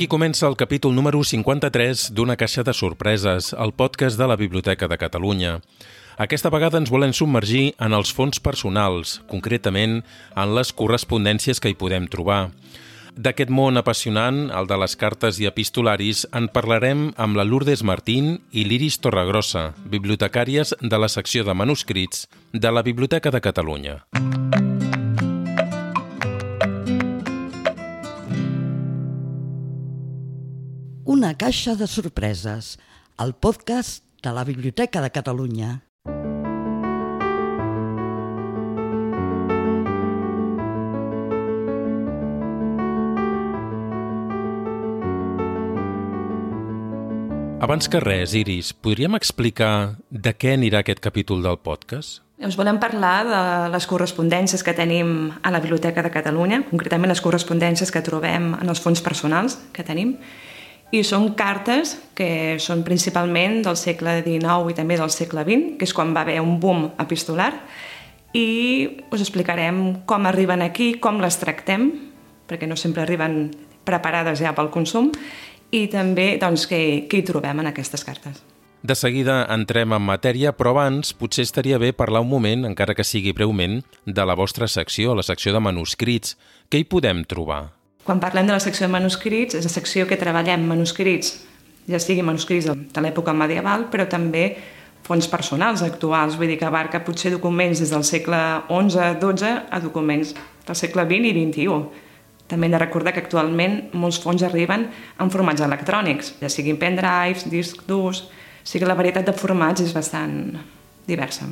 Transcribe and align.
Aquí 0.00 0.08
comença 0.08 0.48
el 0.48 0.56
capítol 0.56 0.94
número 0.96 1.20
53 1.20 2.14
d'Una 2.16 2.38
caixa 2.40 2.62
de 2.64 2.72
sorpreses, 2.72 3.50
el 3.52 3.74
podcast 3.76 4.16
de 4.16 4.24
la 4.30 4.36
Biblioteca 4.40 4.88
de 4.88 4.96
Catalunya. 4.96 5.58
Aquesta 6.16 6.48
vegada 6.48 6.80
ens 6.80 6.88
volem 6.88 7.12
submergir 7.12 7.74
en 7.76 7.92
els 7.92 8.08
fons 8.08 8.40
personals, 8.40 9.18
concretament 9.28 9.98
en 10.00 10.54
les 10.56 10.72
correspondències 10.72 11.60
que 11.60 11.68
hi 11.68 11.76
podem 11.76 12.08
trobar. 12.08 12.48
D'aquest 13.12 13.52
món 13.52 13.76
apassionant, 13.76 14.46
el 14.48 14.72
de 14.72 14.80
les 14.80 14.96
cartes 14.96 15.36
i 15.36 15.50
epistolaris, 15.52 16.24
en 16.32 16.48
parlarem 16.48 17.10
amb 17.20 17.36
la 17.36 17.44
Lourdes 17.44 17.84
Martín 17.84 18.38
i 18.56 18.64
l'Iris 18.64 19.02
Torregrossa, 19.04 19.74
bibliotecàries 19.84 20.78
de 20.80 20.96
la 20.96 21.12
secció 21.12 21.44
de 21.44 21.52
manuscrits 21.52 22.24
de 22.56 22.72
la 22.72 22.80
Biblioteca 22.80 23.28
de 23.28 23.44
Catalunya. 23.44 24.00
Una 31.10 31.32
caixa 31.34 31.72
de 31.74 31.88
sorpreses, 31.90 32.76
el 33.18 33.32
podcast 33.34 34.04
de 34.22 34.30
la 34.30 34.44
Biblioteca 34.46 35.00
de 35.02 35.08
Catalunya. 35.10 35.70
Abans 47.58 47.90
que 47.90 47.98
res, 47.98 48.36
Iris, 48.38 48.70
podríem 48.70 49.18
explicar 49.18 49.96
de 50.10 50.30
què 50.30 50.52
anirà 50.54 50.84
aquest 50.84 51.02
capítol 51.02 51.42
del 51.42 51.58
podcast? 51.58 52.20
Us 52.38 52.54
volem 52.54 52.78
parlar 52.78 53.16
de 53.26 53.40
les 53.74 53.88
correspondències 53.90 54.62
que 54.62 54.76
tenim 54.78 55.32
a 55.42 55.50
la 55.50 55.58
Biblioteca 55.58 56.06
de 56.06 56.14
Catalunya, 56.14 56.62
concretament 56.70 57.10
les 57.10 57.24
correspondències 57.26 57.90
que 57.90 58.04
trobem 58.06 58.52
en 58.60 58.70
els 58.70 58.78
fons 58.86 59.02
personals 59.02 59.58
que 59.74 59.82
tenim, 59.82 60.14
i 60.90 61.02
són 61.06 61.32
cartes 61.38 61.94
que 62.18 62.58
són 62.58 62.82
principalment 62.86 63.60
del 63.66 63.78
segle 63.78 64.18
XIX 64.24 64.72
i 64.72 64.76
també 64.76 64.98
del 64.98 65.12
segle 65.14 65.44
XX, 65.46 65.76
que 65.78 65.86
és 65.86 65.94
quan 65.94 66.14
va 66.16 66.24
haver 66.24 66.40
un 66.42 66.58
boom 66.62 66.88
epistolar, 66.98 67.52
i 68.34 68.46
us 69.10 69.22
explicarem 69.22 70.02
com 70.06 70.26
arriben 70.26 70.62
aquí, 70.62 70.94
com 71.02 71.18
les 71.22 71.38
tractem, 71.38 71.90
perquè 72.50 72.66
no 72.66 72.78
sempre 72.78 73.02
arriben 73.02 73.48
preparades 73.86 74.42
ja 74.42 74.54
pel 74.54 74.70
consum, 74.70 75.10
i 75.70 75.86
també 75.90 76.34
doncs, 76.42 76.66
què, 76.70 77.06
què 77.10 77.20
hi 77.20 77.26
trobem 77.26 77.62
en 77.62 77.70
aquestes 77.70 78.06
cartes. 78.06 78.42
De 78.82 78.96
seguida 78.96 79.42
entrem 79.52 79.92
en 79.92 80.02
matèria, 80.02 80.54
però 80.56 80.72
abans 80.72 81.12
potser 81.12 81.44
estaria 81.44 81.78
bé 81.78 81.92
parlar 81.92 82.22
un 82.24 82.30
moment, 82.30 82.64
encara 82.64 82.96
que 82.96 83.04
sigui 83.04 83.34
breument, 83.36 83.82
de 84.06 84.24
la 84.24 84.38
vostra 84.38 84.70
secció, 84.72 85.14
la 85.14 85.26
secció 85.26 85.52
de 85.52 85.60
manuscrits. 85.60 86.38
Què 86.72 86.80
hi 86.80 86.88
podem 86.88 87.26
trobar? 87.28 87.79
Quan 88.10 88.18
parlem 88.18 88.48
de 88.48 88.56
la 88.56 88.58
secció 88.58 88.88
de 88.88 88.90
manuscrits, 88.90 89.54
és 89.54 89.62
la 89.62 89.70
secció 89.70 90.02
que 90.10 90.16
treballem 90.18 90.64
manuscrits, 90.66 91.28
ja 91.86 92.00
sigui 92.02 92.24
manuscrits 92.26 92.66
de 92.66 93.04
l'època 93.04 93.30
medieval, 93.30 93.84
però 93.92 94.08
també 94.10 94.48
fons 95.06 95.28
personals 95.30 95.84
actuals, 95.86 96.34
vull 96.34 96.50
dir 96.50 96.56
que 96.58 96.66
abarca 96.66 97.04
potser 97.06 97.30
documents 97.30 97.78
des 97.78 97.94
del 97.94 98.02
segle 98.02 98.42
XI-XII 98.66 99.54
a 99.70 99.78
documents 99.86 100.34
del 100.66 100.80
segle 100.82 101.06
XX 101.06 101.30
i 101.30 101.34
XXI 101.38 101.78
també 102.50 102.66
hem 102.66 102.74
de 102.74 102.82
recordar 102.82 103.14
que 103.14 103.22
actualment 103.22 103.78
molts 103.94 104.18
fons 104.18 104.42
arriben 104.42 104.88
en 104.90 105.30
formats 105.30 105.62
electrònics, 105.62 106.34
ja 106.42 106.50
siguin 106.50 106.82
pendrives, 106.82 107.46
discs 107.46 107.86
durs... 107.86 108.26
O 108.60 108.66
sigui 108.66 108.82
que 108.82 108.90
la 108.90 108.98
varietat 108.98 109.30
de 109.30 109.32
formats 109.38 109.86
és 109.86 109.94
bastant 109.94 110.34
diversa. 111.06 111.46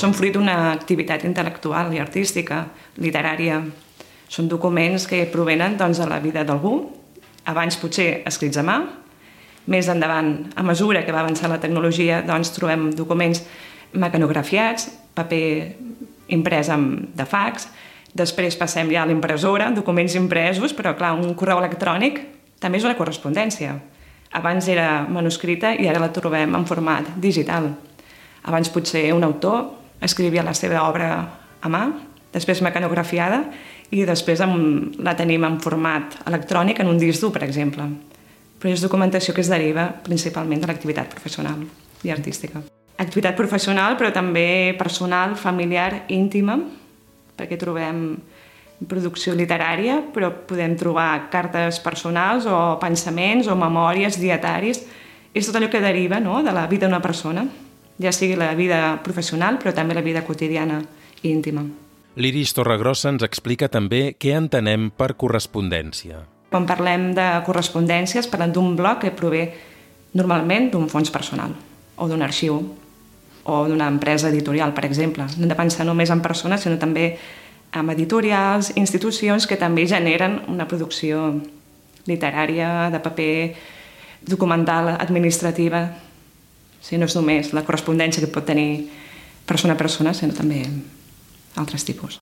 Són 0.00 0.14
fruit 0.16 0.32
d'una 0.32 0.70
activitat 0.70 1.26
intel·lectual 1.28 1.90
i 1.92 1.98
artística, 2.00 2.62
literària. 3.04 3.58
Són 4.32 4.46
documents 4.48 5.04
que 5.10 5.26
provenen 5.28 5.74
doncs, 5.76 5.98
de 6.00 6.06
la 6.08 6.20
vida 6.24 6.40
d'algú, 6.48 6.86
abans 7.50 7.76
potser 7.76 8.22
escrits 8.28 8.56
a 8.56 8.64
mà, 8.64 8.78
més 9.68 9.90
endavant, 9.92 10.30
a 10.56 10.62
mesura 10.64 11.02
que 11.04 11.12
va 11.12 11.20
avançar 11.20 11.50
la 11.52 11.58
tecnologia, 11.60 12.22
doncs, 12.24 12.48
trobem 12.54 12.86
documents 12.96 13.42
mecanografiats, 13.92 14.86
paper 15.18 15.42
imprès 16.32 16.70
amb 16.72 17.10
de 17.18 17.26
fax, 17.28 17.66
després 18.16 18.56
passem 18.56 18.88
ja 18.94 19.02
a 19.02 19.10
l'impressora, 19.10 19.68
documents 19.76 20.16
impresos, 20.16 20.72
però 20.72 20.94
clar, 20.96 21.12
un 21.18 21.34
correu 21.36 21.60
electrònic 21.60 22.22
també 22.62 22.80
és 22.80 22.86
una 22.88 22.96
correspondència. 22.96 23.76
Abans 24.40 24.70
era 24.70 25.04
manuscrita 25.10 25.74
i 25.76 25.90
ara 25.92 26.00
la 26.00 26.08
trobem 26.14 26.56
en 26.56 26.64
format 26.64 27.12
digital. 27.20 27.68
Abans 28.48 28.72
potser 28.72 29.10
un 29.12 29.28
autor 29.28 29.79
escrivia 30.00 30.44
la 30.46 30.54
seva 30.54 30.86
obra 30.88 31.10
a 31.60 31.68
mà, 31.68 31.84
després 32.32 32.62
mecanografiada, 32.62 33.44
i 33.90 34.04
després 34.06 34.40
la 35.02 35.16
tenim 35.18 35.44
en 35.44 35.60
format 35.60 36.20
electrònic 36.26 36.80
en 36.80 36.92
un 36.92 36.98
disc 36.98 37.20
dur, 37.20 37.32
per 37.34 37.44
exemple. 37.44 37.88
Però 38.60 38.72
és 38.72 38.84
documentació 38.84 39.34
que 39.34 39.42
es 39.42 39.50
deriva 39.50 39.88
principalment 40.04 40.60
de 40.60 40.70
l'activitat 40.70 41.10
professional 41.10 41.64
i 42.04 42.12
artística 42.12 42.62
activitat 43.00 43.36
professional, 43.36 43.96
però 43.96 44.12
també 44.12 44.76
personal, 44.78 45.34
familiar, 45.40 46.04
íntima, 46.12 46.58
perquè 47.36 47.56
trobem 47.60 48.04
producció 48.88 49.34
literària, 49.36 49.98
però 50.12 50.30
podem 50.48 50.76
trobar 50.80 51.28
cartes 51.32 51.80
personals 51.84 52.46
o 52.48 52.78
pensaments 52.80 53.48
o 53.48 53.56
memòries, 53.56 54.20
dietaris. 54.20 54.84
És 55.32 55.46
tot 55.46 55.56
allò 55.56 55.68
que 55.72 55.82
deriva 55.82 56.20
no?, 56.20 56.40
de 56.42 56.52
la 56.52 56.66
vida 56.68 56.88
d'una 56.88 57.02
persona, 57.04 57.44
ja 58.00 58.12
sigui 58.12 58.36
la 58.40 58.54
vida 58.56 59.00
professional, 59.04 59.58
però 59.60 59.74
també 59.76 59.94
la 59.94 60.04
vida 60.04 60.24
quotidiana 60.24 60.80
i 61.22 61.30
íntima. 61.30 61.64
L'Iris 62.16 62.54
Torregrossa 62.56 63.12
ens 63.12 63.22
explica 63.22 63.68
també 63.70 64.16
què 64.18 64.34
entenem 64.34 64.88
per 64.90 65.14
correspondència. 65.20 66.24
Quan 66.50 66.66
parlem 66.66 67.12
de 67.14 67.26
correspondències, 67.46 68.26
parlem 68.26 68.54
d'un 68.56 68.74
bloc 68.76 69.04
que 69.04 69.12
prové 69.14 69.44
normalment 70.18 70.72
d'un 70.72 70.88
fons 70.90 71.12
personal 71.14 71.54
o 72.00 72.08
d'un 72.10 72.24
arxiu 72.26 72.56
o 73.44 73.60
d'una 73.68 73.86
empresa 73.88 74.28
editorial, 74.28 74.74
per 74.74 74.84
exemple. 74.88 75.24
No 75.36 75.44
hem 75.44 75.52
de 75.52 75.58
pensar 75.58 75.86
només 75.86 76.10
en 76.10 76.20
persones, 76.24 76.64
sinó 76.64 76.78
també 76.80 77.14
en 77.72 77.90
editorials, 77.94 78.72
institucions 78.76 79.46
que 79.46 79.56
també 79.56 79.86
generen 79.86 80.40
una 80.50 80.66
producció 80.68 81.40
literària, 82.10 82.90
de 82.90 83.00
paper 83.00 83.34
documental, 84.26 84.96
administrativa. 84.98 85.84
O 86.80 86.84
sigui, 86.84 87.00
no 87.02 87.08
és 87.10 87.16
només 87.16 87.52
la 87.52 87.64
correspondència 87.66 88.24
que 88.24 88.32
pot 88.32 88.48
tenir 88.48 88.88
persona 89.46 89.76
a 89.76 89.80
persona, 89.80 90.16
sinó 90.16 90.32
també 90.36 90.64
altres 91.60 91.84
tipus. 91.84 92.20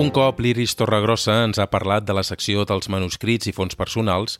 Un 0.00 0.08
cop 0.16 0.38
l'Iris 0.40 0.72
Torregrossa 0.80 1.34
ens 1.44 1.58
ha 1.60 1.66
parlat 1.68 2.06
de 2.08 2.14
la 2.16 2.22
secció 2.24 2.62
dels 2.64 2.88
manuscrits 2.88 3.50
i 3.50 3.52
fons 3.52 3.76
personals, 3.76 4.38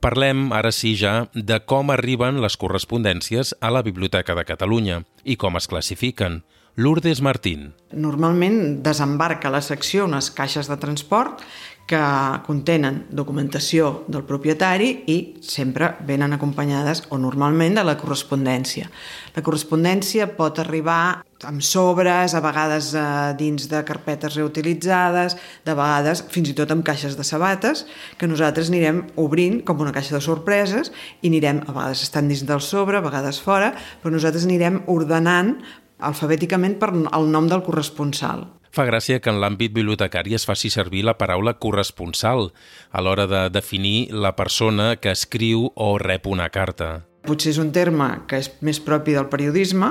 parlem 0.00 0.48
ara 0.56 0.72
sí 0.72 0.94
ja 0.96 1.28
de 1.34 1.60
com 1.68 1.92
arriben 1.92 2.40
les 2.42 2.56
correspondències 2.60 3.54
a 3.60 3.70
la 3.70 3.84
Biblioteca 3.86 4.34
de 4.34 4.46
Catalunya 4.48 5.02
i 5.24 5.36
com 5.36 5.60
es 5.60 5.68
classifiquen. 5.68 6.42
Lourdes 6.76 7.20
Martín. 7.20 7.74
Normalment 7.92 8.80
desembarca 8.84 9.48
a 9.50 9.54
la 9.56 9.60
secció 9.60 10.06
unes 10.06 10.30
caixes 10.32 10.70
de 10.70 10.78
transport 10.80 11.42
que 11.90 12.00
contenen 12.46 13.02
documentació 13.10 14.04
del 14.06 14.22
propietari 14.24 14.90
i 15.10 15.16
sempre 15.42 15.96
venen 16.06 16.32
acompanyades 16.32 17.02
o 17.10 17.18
normalment 17.18 17.74
de 17.80 17.84
la 17.84 17.96
correspondència. 17.98 18.86
La 19.34 19.42
correspondència 19.42 20.30
pot 20.38 20.62
arribar 20.62 21.24
amb 21.46 21.62
sobres, 21.64 22.34
a 22.34 22.42
vegades 22.44 22.92
eh, 22.94 23.02
dins 23.38 23.68
de 23.70 23.80
carpetes 23.86 24.36
reutilitzades, 24.36 25.36
de 25.64 25.74
vegades 25.76 26.22
fins 26.32 26.52
i 26.52 26.56
tot 26.58 26.70
amb 26.74 26.84
caixes 26.86 27.16
de 27.16 27.26
sabates, 27.26 27.86
que 28.18 28.28
nosaltres 28.28 28.70
anirem 28.72 29.04
obrint 29.20 29.60
com 29.66 29.80
una 29.80 29.94
caixa 29.96 30.16
de 30.16 30.22
sorpreses 30.24 30.92
i 31.22 31.32
anirem, 31.32 31.64
a 31.66 31.72
vegades 31.72 32.04
estan 32.06 32.28
dins 32.30 32.44
del 32.48 32.62
sobre, 32.64 33.00
a 33.00 33.04
vegades 33.04 33.40
fora, 33.40 33.72
però 34.02 34.12
nosaltres 34.14 34.46
anirem 34.48 34.82
ordenant 34.92 35.56
alfabèticament 36.00 36.78
per 36.80 36.92
el 36.94 37.28
nom 37.32 37.48
del 37.48 37.64
corresponsal. 37.64 38.46
Fa 38.70 38.84
gràcia 38.86 39.18
que 39.18 39.32
en 39.32 39.40
l'àmbit 39.42 39.72
bibliotecari 39.74 40.36
es 40.36 40.46
faci 40.46 40.70
servir 40.70 41.02
la 41.02 41.16
paraula 41.18 41.56
corresponsal 41.58 42.52
a 42.94 43.02
l'hora 43.02 43.26
de 43.26 43.48
definir 43.50 44.12
la 44.14 44.36
persona 44.38 44.94
que 44.96 45.10
escriu 45.10 45.72
o 45.74 45.96
rep 45.98 46.28
una 46.30 46.46
carta. 46.54 47.00
Potser 47.26 47.50
és 47.52 47.58
un 47.60 47.72
terme 47.74 48.06
que 48.30 48.38
és 48.40 48.48
més 48.64 48.78
propi 48.80 49.12
del 49.12 49.26
periodisme, 49.28 49.90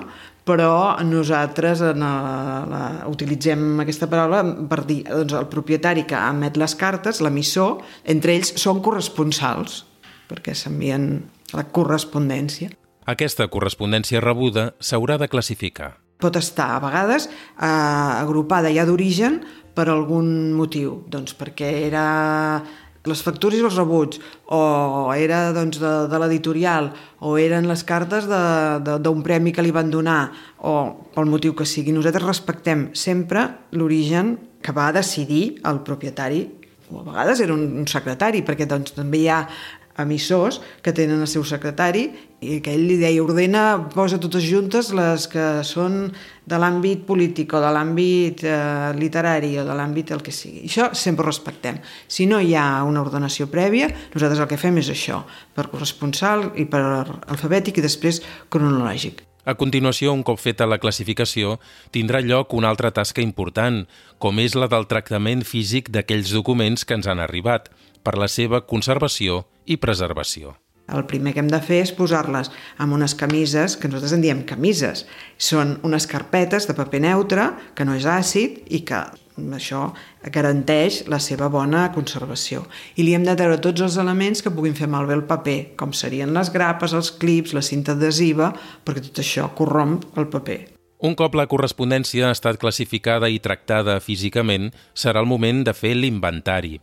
però 0.49 0.97
nosaltres 1.05 1.83
en 1.85 2.01
la, 2.01 2.13
la, 2.65 2.81
utilitzem 3.09 3.83
aquesta 3.83 4.09
paraula 4.09 4.41
per 4.69 4.81
dir 4.89 5.03
doncs, 5.05 5.35
el 5.37 5.47
propietari 5.51 6.07
que 6.09 6.17
emet 6.17 6.57
les 6.57 6.73
cartes, 6.79 7.21
l'emissor, 7.21 7.83
entre 8.09 8.33
ells 8.33 8.55
són 8.57 8.81
corresponsals, 8.85 9.83
perquè 10.29 10.57
s'envien 10.57 11.11
la 11.53 11.67
correspondència. 11.69 12.73
Aquesta 13.09 13.47
correspondència 13.49 14.21
rebuda 14.21 14.71
s'haurà 14.79 15.17
de 15.21 15.29
classificar. 15.29 15.95
pot 16.19 16.35
estar 16.35 16.73
a 16.75 16.79
vegades 16.83 17.29
eh, 17.29 17.65
agrupada 17.65 18.67
ja 18.75 18.83
d'origen 18.83 19.39
per 19.71 19.87
algun 19.87 20.51
motiu, 20.51 21.05
doncs 21.07 21.31
perquè 21.39 21.69
era 21.87 22.59
les 23.09 23.23
factures 23.25 23.59
i 23.59 23.65
els 23.65 23.77
rebuts, 23.79 24.21
o 24.53 25.09
era 25.15 25.49
doncs, 25.55 25.81
de, 25.81 25.93
de 26.11 26.21
l'editorial, 26.21 26.91
o 27.25 27.35
eren 27.41 27.67
les 27.69 27.83
cartes 27.83 28.29
d'un 28.29 29.25
premi 29.25 29.53
que 29.55 29.65
li 29.65 29.73
van 29.75 29.89
donar, 29.91 30.21
o 30.61 31.09
pel 31.15 31.27
motiu 31.29 31.57
que 31.57 31.67
sigui. 31.67 31.95
Nosaltres 31.95 32.27
respectem 32.27 32.89
sempre 32.93 33.47
l'origen 33.73 34.37
que 34.61 34.75
va 34.75 34.91
decidir 34.95 35.59
el 35.67 35.83
propietari 35.87 36.45
o 36.89 36.99
a 36.99 37.03
vegades 37.05 37.39
era 37.39 37.53
un, 37.53 37.67
un 37.83 37.87
secretari, 37.87 38.41
perquè 38.45 38.65
doncs, 38.69 38.95
també 38.97 39.21
hi 39.21 39.29
ha 39.29 39.43
emissors 40.01 40.59
que 40.81 40.93
tenen 40.95 41.21
el 41.21 41.29
seu 41.29 41.43
secretari 41.45 42.07
i 42.39 42.59
que 42.63 42.71
ell 42.71 42.85
li 42.87 42.97
deia 42.99 43.23
ordena, 43.23 43.63
posa 43.91 44.19
totes 44.21 44.45
juntes 44.47 44.93
les 44.95 45.27
que 45.31 45.47
són 45.67 46.09
de 46.49 46.59
l'àmbit 46.59 47.03
polític 47.07 47.53
o 47.53 47.61
de 47.61 47.71
l'àmbit 47.75 48.43
eh, 48.47 48.91
literari 48.97 49.53
o 49.59 49.65
de 49.67 49.75
l'àmbit 49.75 50.13
el 50.15 50.23
que 50.25 50.33
sigui. 50.33 50.63
Això 50.69 50.89
sempre 50.97 51.25
ho 51.25 51.29
respectem. 51.29 51.81
Si 52.07 52.29
no 52.29 52.39
hi 52.39 52.55
ha 52.55 52.83
una 52.87 53.03
ordenació 53.03 53.49
prèvia, 53.51 53.89
nosaltres 54.13 54.39
el 54.39 54.51
que 54.51 54.61
fem 54.61 54.79
és 54.79 54.91
això, 54.93 55.23
per 55.55 55.67
corresponsal 55.71 56.51
i 56.55 56.65
per 56.69 56.83
alfabètic 57.27 57.79
i 57.79 57.85
després 57.85 58.23
cronològic. 58.49 59.25
A 59.49 59.55
continuació, 59.57 60.13
un 60.13 60.21
cop 60.23 60.39
feta 60.39 60.67
la 60.69 60.77
classificació, 60.77 61.57
tindrà 61.95 62.21
lloc 62.21 62.53
una 62.53 62.69
altra 62.69 62.91
tasca 62.93 63.23
important, 63.23 63.81
com 64.21 64.39
és 64.43 64.55
la 64.55 64.67
del 64.69 64.85
tractament 64.91 65.41
físic 65.47 65.89
d'aquells 65.89 66.35
documents 66.35 66.85
que 66.85 66.99
ens 66.99 67.09
han 67.09 67.23
arribat, 67.23 67.71
per 68.03 68.15
la 68.19 68.29
seva 68.29 68.61
conservació 68.67 69.45
i 69.65 69.79
preservació. 69.81 70.53
El 70.95 71.05
primer 71.09 71.35
que 71.35 71.43
hem 71.43 71.49
de 71.51 71.61
fer 71.63 71.83
és 71.85 71.93
posar-les 71.95 72.51
amb 72.77 72.95
unes 72.97 73.15
camises, 73.17 73.77
que 73.77 73.89
nosaltres 73.89 74.17
en 74.17 74.25
diem 74.25 74.43
camises. 74.47 75.05
Són 75.37 75.77
unes 75.87 76.07
carpetes 76.09 76.67
de 76.69 76.75
paper 76.77 77.03
neutre, 77.05 77.51
que 77.75 77.85
no 77.87 77.97
és 77.97 78.07
àcid 78.09 78.63
i 78.69 78.83
que 78.87 79.03
això 79.55 79.85
garanteix 80.33 81.03
la 81.07 81.19
seva 81.23 81.47
bona 81.49 81.85
conservació. 81.95 82.65
I 82.95 83.05
li 83.05 83.13
hem 83.15 83.23
de 83.27 83.35
treure 83.39 83.59
tots 83.63 83.81
els 83.85 83.95
elements 84.01 84.43
que 84.43 84.51
puguin 84.51 84.75
fer 84.75 84.89
malbé 84.91 85.15
el 85.15 85.23
paper, 85.29 85.75
com 85.79 85.93
serien 85.93 86.33
les 86.35 86.51
grapes, 86.51 86.93
els 86.93 87.11
clips, 87.21 87.55
la 87.55 87.63
cinta 87.63 87.95
adhesiva, 87.95 88.51
perquè 88.83 89.05
tot 89.07 89.23
això 89.23 89.47
corromp 89.55 90.01
el 90.17 90.27
paper. 90.27 90.59
Un 90.99 91.15
cop 91.15 91.37
la 91.39 91.47
correspondència 91.47 92.27
ha 92.27 92.35
estat 92.35 92.59
classificada 92.59 93.29
i 93.31 93.39
tractada 93.39 94.01
físicament, 94.03 94.73
serà 94.91 95.23
el 95.23 95.29
moment 95.31 95.63
de 95.63 95.73
fer 95.73 95.93
l'inventari. 95.95 96.81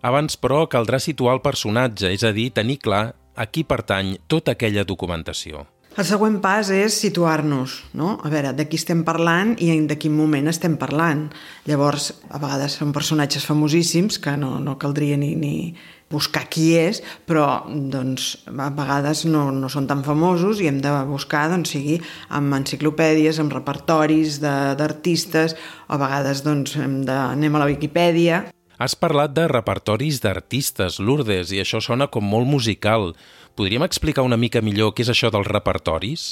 Abans, 0.00 0.38
però, 0.40 0.62
caldrà 0.72 0.96
situar 0.96 1.34
el 1.36 1.42
personatge, 1.44 2.08
és 2.08 2.24
a 2.24 2.32
dir, 2.32 2.48
tenir 2.56 2.78
clar 2.80 3.10
a 3.34 3.46
qui 3.46 3.64
pertany 3.64 4.16
tota 4.28 4.56
aquella 4.56 4.84
documentació. 4.84 5.66
El 5.98 6.06
següent 6.06 6.36
pas 6.38 6.68
és 6.70 6.94
situar-nos, 7.02 7.72
no? 7.98 8.12
A 8.22 8.30
veure, 8.30 8.52
de 8.54 8.64
qui 8.70 8.78
estem 8.78 9.00
parlant 9.04 9.56
i 9.58 9.72
de 9.90 9.96
quin 9.98 10.14
moment 10.14 10.46
estem 10.46 10.76
parlant. 10.78 11.24
Llavors, 11.66 12.12
a 12.30 12.38
vegades 12.38 12.76
són 12.78 12.94
personatges 12.94 13.44
famosíssims 13.44 14.20
que 14.22 14.36
no, 14.38 14.60
no 14.62 14.76
caldria 14.78 15.18
ni, 15.18 15.32
ni 15.34 15.74
buscar 16.10 16.44
qui 16.50 16.70
és, 16.78 17.02
però 17.26 17.64
doncs, 17.66 18.30
a 18.46 18.70
vegades 18.74 19.24
no, 19.26 19.48
no 19.54 19.70
són 19.70 19.90
tan 19.90 20.04
famosos 20.06 20.62
i 20.62 20.70
hem 20.70 20.78
de 20.82 20.94
buscar, 21.10 21.48
doncs, 21.50 21.74
sigui 21.74 21.98
amb 22.38 22.54
enciclopèdies, 22.60 23.42
amb 23.42 23.54
repertoris 23.58 24.38
d'artistes, 24.42 25.58
a 25.90 25.98
vegades 25.98 26.46
doncs, 26.46 26.78
hem 26.78 27.00
de, 27.02 27.18
anem 27.34 27.58
a 27.58 27.64
la 27.64 27.70
Viquipèdia 27.70 28.44
Has 28.80 28.94
parlat 28.96 29.34
de 29.36 29.42
repertoris 29.44 30.22
d'artistes, 30.24 30.94
Lourdes, 31.04 31.50
i 31.52 31.58
això 31.60 31.82
sona 31.84 32.06
com 32.08 32.24
molt 32.24 32.48
musical. 32.48 33.10
Podríem 33.52 33.82
explicar 33.84 34.22
una 34.24 34.38
mica 34.40 34.62
millor 34.64 34.94
què 34.96 35.04
és 35.04 35.10
això 35.12 35.28
dels 35.28 35.50
repertoris? 35.52 36.22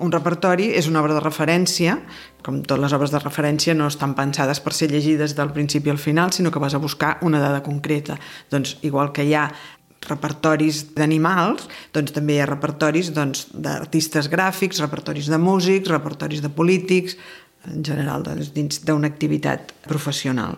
Un 0.00 0.14
repertori 0.14 0.70
és 0.78 0.86
una 0.88 1.02
obra 1.02 1.18
de 1.18 1.20
referència, 1.20 1.98
com 2.46 2.62
totes 2.62 2.80
les 2.80 2.94
obres 2.96 3.12
de 3.12 3.20
referència 3.20 3.74
no 3.76 3.90
estan 3.92 4.14
pensades 4.16 4.62
per 4.64 4.72
ser 4.72 4.88
llegides 4.88 5.34
del 5.36 5.52
principi 5.52 5.92
al 5.92 6.00
final, 6.00 6.32
sinó 6.32 6.48
que 6.54 6.62
vas 6.64 6.72
a 6.72 6.80
buscar 6.80 7.18
una 7.28 7.42
dada 7.44 7.60
concreta. 7.66 8.16
Doncs 8.48 8.78
igual 8.88 9.12
que 9.12 9.28
hi 9.28 9.36
ha 9.36 9.50
repertoris 10.08 10.94
d'animals, 10.96 11.68
doncs 11.92 12.16
també 12.16 12.38
hi 12.38 12.40
ha 12.40 12.48
repertoris 12.48 13.12
doncs, 13.12 13.50
d'artistes 13.52 14.30
doncs, 14.30 14.32
gràfics, 14.32 14.80
repertoris 14.80 15.28
de 15.28 15.42
músics, 15.44 15.92
repertoris 15.92 16.40
de 16.40 16.48
polítics, 16.48 17.20
en 17.68 17.84
general 17.84 18.24
doncs, 18.24 18.54
dins 18.56 18.80
d'una 18.88 19.12
activitat 19.12 19.76
professional. 19.84 20.56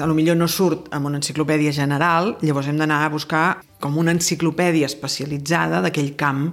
A 0.00 0.06
lo 0.06 0.14
millor 0.16 0.38
no 0.40 0.46
surt 0.48 0.86
amb 0.96 1.04
una 1.10 1.18
enciclopèdia 1.20 1.72
general, 1.76 2.30
llavors 2.40 2.70
hem 2.70 2.78
d'anar 2.80 3.02
a 3.04 3.10
buscar 3.12 3.46
com 3.82 3.98
una 4.00 4.14
enciclopèdia 4.16 4.88
especialitzada 4.88 5.82
d'aquell 5.84 6.14
camp, 6.16 6.46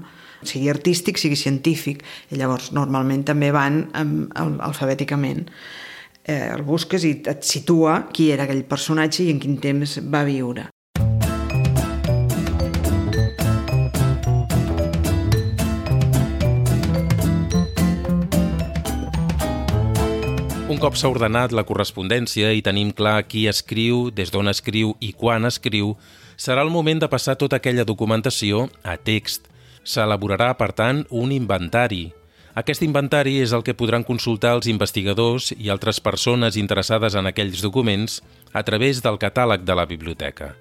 sigui 0.43 0.67
artístic, 0.67 1.15
sigui 1.21 1.37
científic, 1.39 2.03
i 2.31 2.39
llavors 2.39 2.73
normalment 2.75 3.23
també 3.29 3.53
van 3.55 3.85
alfabèticament. 3.95 5.45
Eh, 6.25 6.49
el 6.51 6.65
busques 6.67 7.05
i 7.07 7.13
et 7.31 7.47
situa 7.47 8.09
qui 8.11 8.27
era 8.33 8.43
aquell 8.43 8.65
personatge 8.67 9.23
i 9.23 9.31
en 9.31 9.39
quin 9.39 9.55
temps 9.63 9.95
va 10.11 10.25
viure. 10.27 10.67
Cop 20.79 20.95
s'ha 20.95 21.09
ordenat 21.11 21.51
la 21.51 21.65
correspondència 21.67 22.53
i 22.55 22.61
tenim 22.63 22.93
clar 22.95 23.25
qui 23.27 23.41
escriu, 23.51 24.05
des 24.15 24.29
d'on 24.31 24.47
escriu 24.47 24.93
i 25.03 25.09
quan 25.11 25.43
escriu, 25.43 25.89
serà 26.39 26.63
el 26.63 26.71
moment 26.71 27.01
de 27.03 27.09
passar 27.11 27.35
tota 27.35 27.57
aquella 27.59 27.83
documentació 27.83 28.69
a 28.87 28.95
text. 28.95 29.49
S'elaborarà, 29.83 30.53
per 30.55 30.69
tant, 30.77 31.01
un 31.11 31.33
inventari. 31.35 32.13
Aquest 32.55 32.87
inventari 32.87 33.41
és 33.43 33.51
el 33.51 33.65
que 33.67 33.75
podran 33.75 34.07
consultar 34.07 34.55
els 34.55 34.71
investigadors 34.71 35.51
i 35.57 35.67
altres 35.67 35.99
persones 35.99 36.55
interessades 36.55 37.19
en 37.19 37.27
aquells 37.27 37.59
documents 37.59 38.21
a 38.55 38.63
través 38.63 39.03
del 39.03 39.19
catàleg 39.19 39.67
de 39.67 39.75
la 39.75 39.85
biblioteca. 39.85 40.53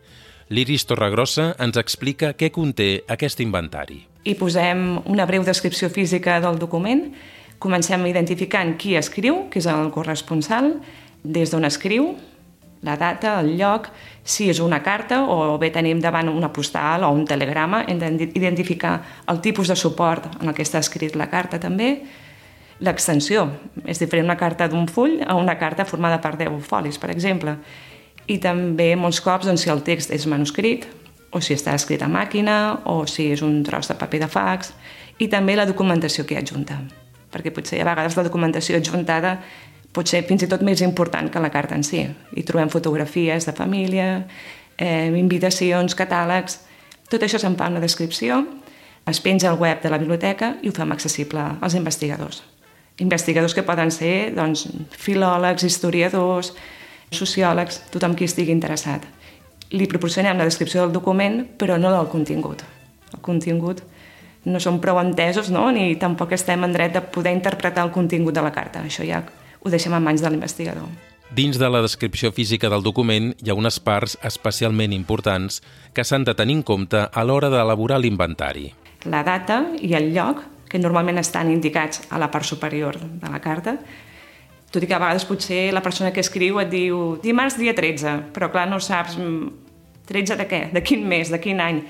L'Iris 0.50 0.82
Torregrossa 0.90 1.52
ens 1.62 1.78
explica 1.78 2.34
què 2.34 2.50
conté 2.50 3.04
aquest 3.06 3.38
inventari. 3.44 4.02
Hi 4.26 4.34
posem 4.34 4.96
una 5.06 5.30
breu 5.30 5.46
descripció 5.46 5.94
física 5.94 6.40
del 6.42 6.58
document 6.58 7.12
Comencem 7.58 8.06
identificant 8.06 8.76
qui 8.78 8.94
escriu, 8.94 9.48
que 9.50 9.58
és 9.58 9.66
el 9.66 9.90
corresponsal, 9.90 10.76
des 11.24 11.50
d'on 11.50 11.66
escriu, 11.66 12.12
la 12.82 12.94
data, 12.96 13.40
el 13.40 13.56
lloc, 13.58 13.88
si 14.22 14.46
és 14.50 14.60
una 14.62 14.78
carta 14.82 15.24
o 15.26 15.56
bé 15.58 15.72
tenim 15.74 15.98
davant 15.98 16.28
una 16.30 16.52
postal 16.54 17.02
o 17.02 17.10
un 17.10 17.24
telegrama, 17.26 17.82
hem 17.88 17.98
d'identificar 17.98 18.92
el 19.26 19.40
tipus 19.42 19.68
de 19.68 19.76
suport 19.76 20.28
en 20.38 20.48
el 20.48 20.54
que 20.54 20.62
està 20.62 20.78
escrit 20.78 21.16
la 21.18 21.26
carta 21.32 21.58
també, 21.58 21.96
l'extensió. 22.78 23.48
És 23.84 23.98
diferent 23.98 24.28
una 24.28 24.38
carta 24.38 24.68
d'un 24.70 24.86
full 24.86 25.18
a 25.26 25.34
una 25.34 25.58
carta 25.58 25.84
formada 25.84 26.20
per 26.22 26.36
10 26.38 26.62
folis, 26.62 27.00
per 27.02 27.10
exemple. 27.10 27.56
I 28.28 28.38
també 28.38 28.92
molts 28.94 29.18
cops 29.24 29.48
doncs, 29.48 29.66
si 29.66 29.74
el 29.74 29.82
text 29.82 30.14
és 30.14 30.28
manuscrit, 30.30 30.86
o 31.34 31.42
si 31.42 31.58
està 31.58 31.74
escrit 31.74 32.06
a 32.06 32.08
màquina, 32.08 32.84
o 32.86 33.02
si 33.10 33.32
és 33.32 33.42
un 33.42 33.64
tros 33.66 33.90
de 33.90 33.98
paper 33.98 34.22
de 34.22 34.30
fax, 34.30 34.72
i 35.18 35.26
també 35.26 35.58
la 35.58 35.66
documentació 35.66 36.24
que 36.24 36.36
hi 36.36 36.42
adjunta 36.44 36.78
perquè 37.32 37.52
potser 37.54 37.80
a 37.82 37.88
vegades 37.88 38.16
la 38.16 38.24
documentació 38.26 38.78
adjuntada 38.78 39.38
pot 39.92 40.08
ser 40.08 40.22
fins 40.28 40.44
i 40.44 40.48
tot 40.50 40.62
més 40.62 40.82
important 40.84 41.30
que 41.32 41.42
la 41.42 41.50
carta 41.50 41.76
en 41.76 41.84
si. 41.86 42.04
Hi 42.04 42.44
trobem 42.46 42.70
fotografies 42.72 43.48
de 43.48 43.54
família, 43.56 44.24
eh, 44.76 45.10
invitacions, 45.16 45.96
catàlegs... 45.98 46.64
Tot 47.08 47.22
això 47.24 47.38
se'n 47.40 47.54
fa 47.56 47.70
una 47.72 47.80
descripció, 47.80 48.42
es 49.08 49.20
penja 49.24 49.48
al 49.48 49.56
web 49.56 49.80
de 49.80 49.88
la 49.88 49.96
biblioteca 49.96 50.50
i 50.60 50.68
ho 50.68 50.74
fem 50.76 50.90
accessible 50.92 51.40
als 51.64 51.72
investigadors. 51.78 52.42
Investigadors 53.00 53.54
que 53.56 53.64
poden 53.64 53.88
ser 53.94 54.34
doncs, 54.36 54.66
filòlegs, 54.92 55.64
historiadors, 55.64 56.52
sociòlegs, 57.08 57.80
tothom 57.94 58.12
qui 58.18 58.28
estigui 58.28 58.52
interessat. 58.52 59.06
Li 59.72 59.88
proporcionem 59.88 60.36
la 60.36 60.44
descripció 60.44 60.82
del 60.82 60.92
document, 60.92 61.46
però 61.56 61.78
no 61.80 61.94
del 61.94 62.10
contingut. 62.12 62.64
El 63.14 63.24
contingut 63.24 63.80
no 64.48 64.60
som 64.60 64.80
prou 64.80 64.98
entesos 65.00 65.52
no? 65.52 65.68
ni 65.74 65.92
tampoc 66.00 66.32
estem 66.32 66.64
en 66.64 66.72
dret 66.72 66.94
de 66.96 67.04
poder 67.04 67.34
interpretar 67.36 67.84
el 67.84 67.92
contingut 67.92 68.34
de 68.34 68.44
la 68.44 68.54
carta. 68.54 68.82
Això 68.82 69.06
ja 69.06 69.22
ho 69.60 69.70
deixem 69.70 69.94
en 69.94 70.04
mans 70.04 70.24
de 70.24 70.32
l'investigador. 70.32 70.88
Dins 71.28 71.58
de 71.60 71.68
la 71.68 71.82
descripció 71.84 72.32
física 72.32 72.70
del 72.72 72.82
document 72.82 73.34
hi 73.44 73.50
ha 73.52 73.56
unes 73.58 73.76
parts 73.84 74.16
especialment 74.24 74.94
importants 74.96 75.60
que 75.92 76.04
s'han 76.04 76.24
de 76.24 76.34
tenir 76.34 76.56
en 76.56 76.62
compte 76.64 77.02
a 77.04 77.24
l'hora 77.24 77.50
d'elaborar 77.52 78.00
l'inventari. 78.00 78.70
La 79.04 79.20
data 79.22 79.60
i 79.84 79.92
el 79.94 80.08
lloc, 80.14 80.40
que 80.68 80.80
normalment 80.80 81.20
estan 81.20 81.52
indicats 81.52 82.02
a 82.10 82.18
la 82.20 82.30
part 82.32 82.48
superior 82.48 82.96
de 82.98 83.28
la 83.28 83.40
carta, 83.44 83.76
tot 84.72 84.84
i 84.84 84.88
que 84.88 84.96
a 84.96 85.00
vegades 85.00 85.24
potser 85.28 85.68
la 85.72 85.84
persona 85.84 86.12
que 86.12 86.24
escriu 86.24 86.60
et 86.60 86.68
diu 86.72 87.18
dimarts 87.22 87.56
dia 87.60 87.74
13, 87.76 88.32
però 88.36 88.50
clar, 88.52 88.66
no 88.68 88.80
saps 88.80 89.16
13 89.16 89.22
mm, 89.24 90.40
de 90.40 90.48
què, 90.48 90.60
de 90.72 90.82
quin 90.84 91.06
mes, 91.08 91.32
de 91.32 91.40
quin 91.40 91.60
any. 91.64 91.80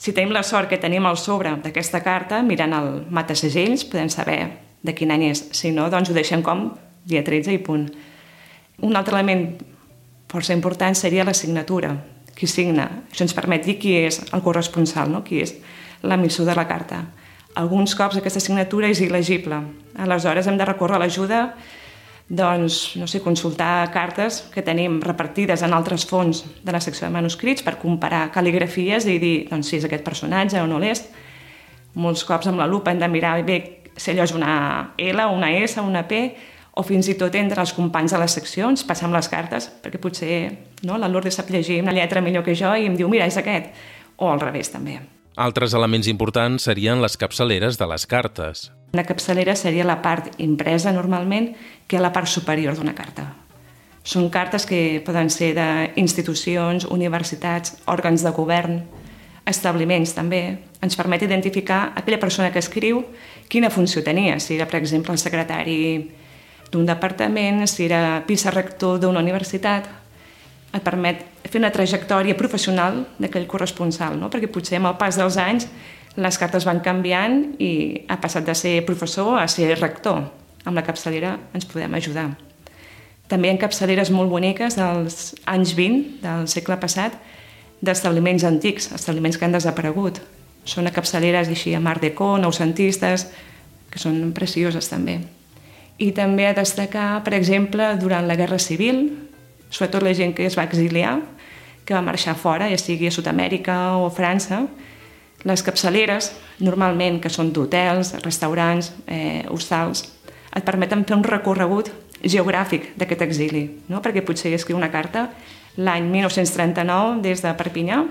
Si 0.00 0.14
tenim 0.16 0.32
la 0.32 0.40
sort 0.40 0.70
que 0.70 0.78
tenim 0.80 1.04
el 1.04 1.18
sobre 1.20 1.50
d'aquesta 1.60 2.00
carta, 2.00 2.38
mirant 2.40 2.72
el 2.72 2.86
matasegells, 3.12 3.84
podem 3.84 4.08
saber 4.08 4.38
de 4.80 4.94
quin 4.96 5.12
any 5.12 5.26
és. 5.28 5.42
Si 5.52 5.74
no, 5.76 5.90
doncs 5.92 6.08
ho 6.08 6.16
deixem 6.16 6.40
com 6.40 6.70
dia 7.04 7.20
13 7.26 7.52
i 7.52 7.60
punt. 7.60 7.84
Un 8.80 8.96
altre 8.96 9.18
element 9.18 9.58
força 10.32 10.56
important 10.56 10.96
seria 10.96 11.26
la 11.28 11.34
signatura, 11.36 11.92
qui 12.32 12.48
signa. 12.48 12.86
Això 13.10 13.26
ens 13.26 13.36
permet 13.36 13.66
dir 13.66 13.76
qui 13.82 13.92
és 13.98 14.22
el 14.32 14.40
corresponsal, 14.40 15.12
no? 15.12 15.20
qui 15.26 15.42
és 15.44 15.52
l'emissor 16.00 16.48
de 16.48 16.56
la 16.56 16.64
carta. 16.70 17.02
Alguns 17.60 17.92
cops 17.98 18.16
aquesta 18.16 18.40
signatura 18.40 18.88
és 18.88 19.02
il·legible. 19.04 19.58
Aleshores 20.00 20.48
hem 20.48 20.56
de 20.56 20.64
recórrer 20.64 20.96
a 20.96 21.02
l'ajuda 21.04 21.42
doncs, 22.30 22.94
no 22.94 23.08
sé, 23.10 23.18
consultar 23.20 23.90
cartes 23.90 24.44
que 24.54 24.62
tenim 24.62 25.00
repartides 25.02 25.64
en 25.66 25.74
altres 25.74 26.06
fons 26.06 26.44
de 26.62 26.72
la 26.72 26.80
secció 26.80 27.08
de 27.08 27.16
manuscrits 27.16 27.64
per 27.66 27.74
comparar 27.82 28.28
cal·ligrafies 28.30 29.08
i 29.10 29.18
dir 29.18 29.34
doncs, 29.50 29.66
si 29.66 29.80
és 29.80 29.86
aquest 29.88 30.06
personatge 30.06 30.62
o 30.62 30.68
no 30.70 30.78
l'és. 30.78 31.02
Molts 31.98 32.22
cops 32.24 32.46
amb 32.46 32.62
la 32.62 32.70
lupa 32.70 32.94
hem 32.94 33.02
de 33.02 33.10
mirar 33.10 33.34
bé 33.42 33.58
si 33.96 34.14
allò 34.14 34.24
és 34.24 34.32
una 34.32 34.94
L, 34.96 35.26
una 35.26 35.50
S, 35.58 35.82
una 35.82 36.06
P, 36.06 36.22
o 36.70 36.86
fins 36.86 37.10
i 37.10 37.18
tot 37.18 37.34
entre 37.34 37.60
els 37.60 37.74
companys 37.74 38.14
de 38.14 38.20
les 38.22 38.38
seccions, 38.38 38.86
passam 38.86 39.12
les 39.12 39.28
cartes, 39.28 39.66
perquè 39.82 39.98
potser 39.98 40.36
no, 40.86 40.96
la 40.96 41.10
Lourdes 41.10 41.34
sap 41.34 41.50
llegir 41.50 41.82
una 41.82 41.92
lletra 41.92 42.22
millor 42.22 42.46
que 42.46 42.54
jo 42.54 42.70
i 42.78 42.86
em 42.86 42.94
diu, 42.96 43.10
mira, 43.10 43.26
és 43.26 43.36
aquest, 43.42 43.74
o 44.22 44.30
al 44.30 44.40
revés 44.40 44.70
també. 44.70 45.00
Altres 45.38 45.74
elements 45.78 46.08
importants 46.10 46.64
serien 46.66 46.98
les 47.02 47.14
capçaleres 47.16 47.78
de 47.78 47.86
les 47.86 48.06
cartes. 48.06 48.70
Una 48.90 49.04
capçalera 49.06 49.54
seria 49.54 49.86
la 49.86 50.00
part 50.02 50.32
impresa 50.42 50.90
normalment 50.92 51.52
que 51.86 51.96
és 52.00 52.02
la 52.02 52.10
part 52.12 52.26
superior 52.26 52.74
d'una 52.74 52.96
carta. 52.98 53.28
Són 54.02 54.30
cartes 54.32 54.66
que 54.66 55.00
poden 55.06 55.30
ser 55.30 55.52
d'institucions, 55.54 56.88
universitats, 56.90 57.76
òrgans 57.86 58.24
de 58.26 58.32
govern, 58.34 58.80
establiments 59.46 60.16
també. 60.16 60.42
Ens 60.82 60.96
permet 60.98 61.22
identificar 61.22 61.92
aquella 61.94 62.18
persona 62.18 62.50
que 62.50 62.58
escriu 62.58 63.04
quina 63.48 63.70
funció 63.70 64.02
tenia, 64.02 64.40
si 64.40 64.56
era, 64.56 64.66
per 64.66 64.80
exemple, 64.80 65.12
el 65.14 65.22
secretari 65.22 66.10
d'un 66.72 66.86
departament, 66.86 67.66
si 67.70 67.86
era 67.86 68.24
vicerector 68.26 68.98
d'una 68.98 69.22
universitat, 69.22 69.86
et 70.70 70.82
permet 70.84 71.24
fer 71.48 71.58
una 71.58 71.72
trajectòria 71.74 72.36
professional 72.38 73.02
d'aquell 73.18 73.48
corresponsal, 73.50 74.18
no? 74.18 74.30
perquè 74.30 74.50
potser 74.50 74.78
amb 74.78 74.92
el 74.92 74.98
pas 75.00 75.18
dels 75.18 75.38
anys 75.40 75.66
les 76.20 76.38
cartes 76.38 76.66
van 76.66 76.82
canviant 76.82 77.42
i 77.62 78.04
ha 78.10 78.18
passat 78.22 78.46
de 78.46 78.54
ser 78.54 78.80
professor 78.86 79.38
a 79.38 79.46
ser 79.48 79.70
rector. 79.78 80.24
Amb 80.66 80.76
la 80.76 80.84
capçalera 80.84 81.36
ens 81.56 81.66
podem 81.66 81.94
ajudar. 81.96 82.28
També 83.30 83.48
hi 83.48 83.54
ha 83.54 83.62
capçaleres 83.62 84.10
molt 84.10 84.30
boniques 84.30 84.74
dels 84.76 85.34
anys 85.48 85.74
20 85.78 86.18
del 86.24 86.48
segle 86.50 86.76
passat 86.82 87.14
d'establiments 87.80 88.44
antics, 88.44 88.90
establiments 88.92 89.38
que 89.38 89.46
han 89.46 89.54
desaparegut. 89.54 90.18
Són 90.66 90.90
capçaleres 90.92 91.48
així 91.48 91.72
a 91.74 91.80
Mar 91.80 92.00
Deco, 92.02 92.36
noucentistes, 92.38 93.28
que 93.90 93.98
són 94.02 94.34
precioses 94.36 94.90
també. 94.90 95.20
I 96.00 96.10
també 96.16 96.46
a 96.48 96.56
destacar, 96.56 97.22
per 97.24 97.34
exemple, 97.38 97.86
durant 98.00 98.26
la 98.28 98.36
Guerra 98.36 98.58
Civil, 98.58 99.29
sobretot 99.70 100.02
la 100.02 100.14
gent 100.14 100.34
que 100.36 100.46
es 100.46 100.58
va 100.58 100.66
exiliar, 100.68 101.20
que 101.84 101.94
va 101.94 102.02
marxar 102.04 102.36
fora, 102.36 102.68
ja 102.70 102.78
sigui 102.78 103.08
a 103.08 103.14
Sud-amèrica 103.14 103.96
o 103.98 104.06
a 104.06 104.14
França, 104.14 104.64
les 105.48 105.62
capçaleres, 105.64 106.34
normalment, 106.60 107.20
que 107.22 107.32
són 107.32 107.52
d'hotels, 107.54 108.12
restaurants, 108.24 108.92
eh, 109.06 109.46
hostals, 109.48 110.04
et 110.54 110.66
permeten 110.66 111.06
fer 111.08 111.16
un 111.16 111.24
recorregut 111.24 111.90
geogràfic 112.20 112.92
d'aquest 113.00 113.22
exili, 113.24 113.64
no? 113.88 114.02
perquè 114.04 114.22
potser 114.26 114.52
escriu 114.52 114.76
una 114.76 114.90
carta 114.92 115.30
l'any 115.76 116.10
1939 116.10 117.22
des 117.24 117.40
de 117.40 117.54
Perpinyà, 117.56 118.02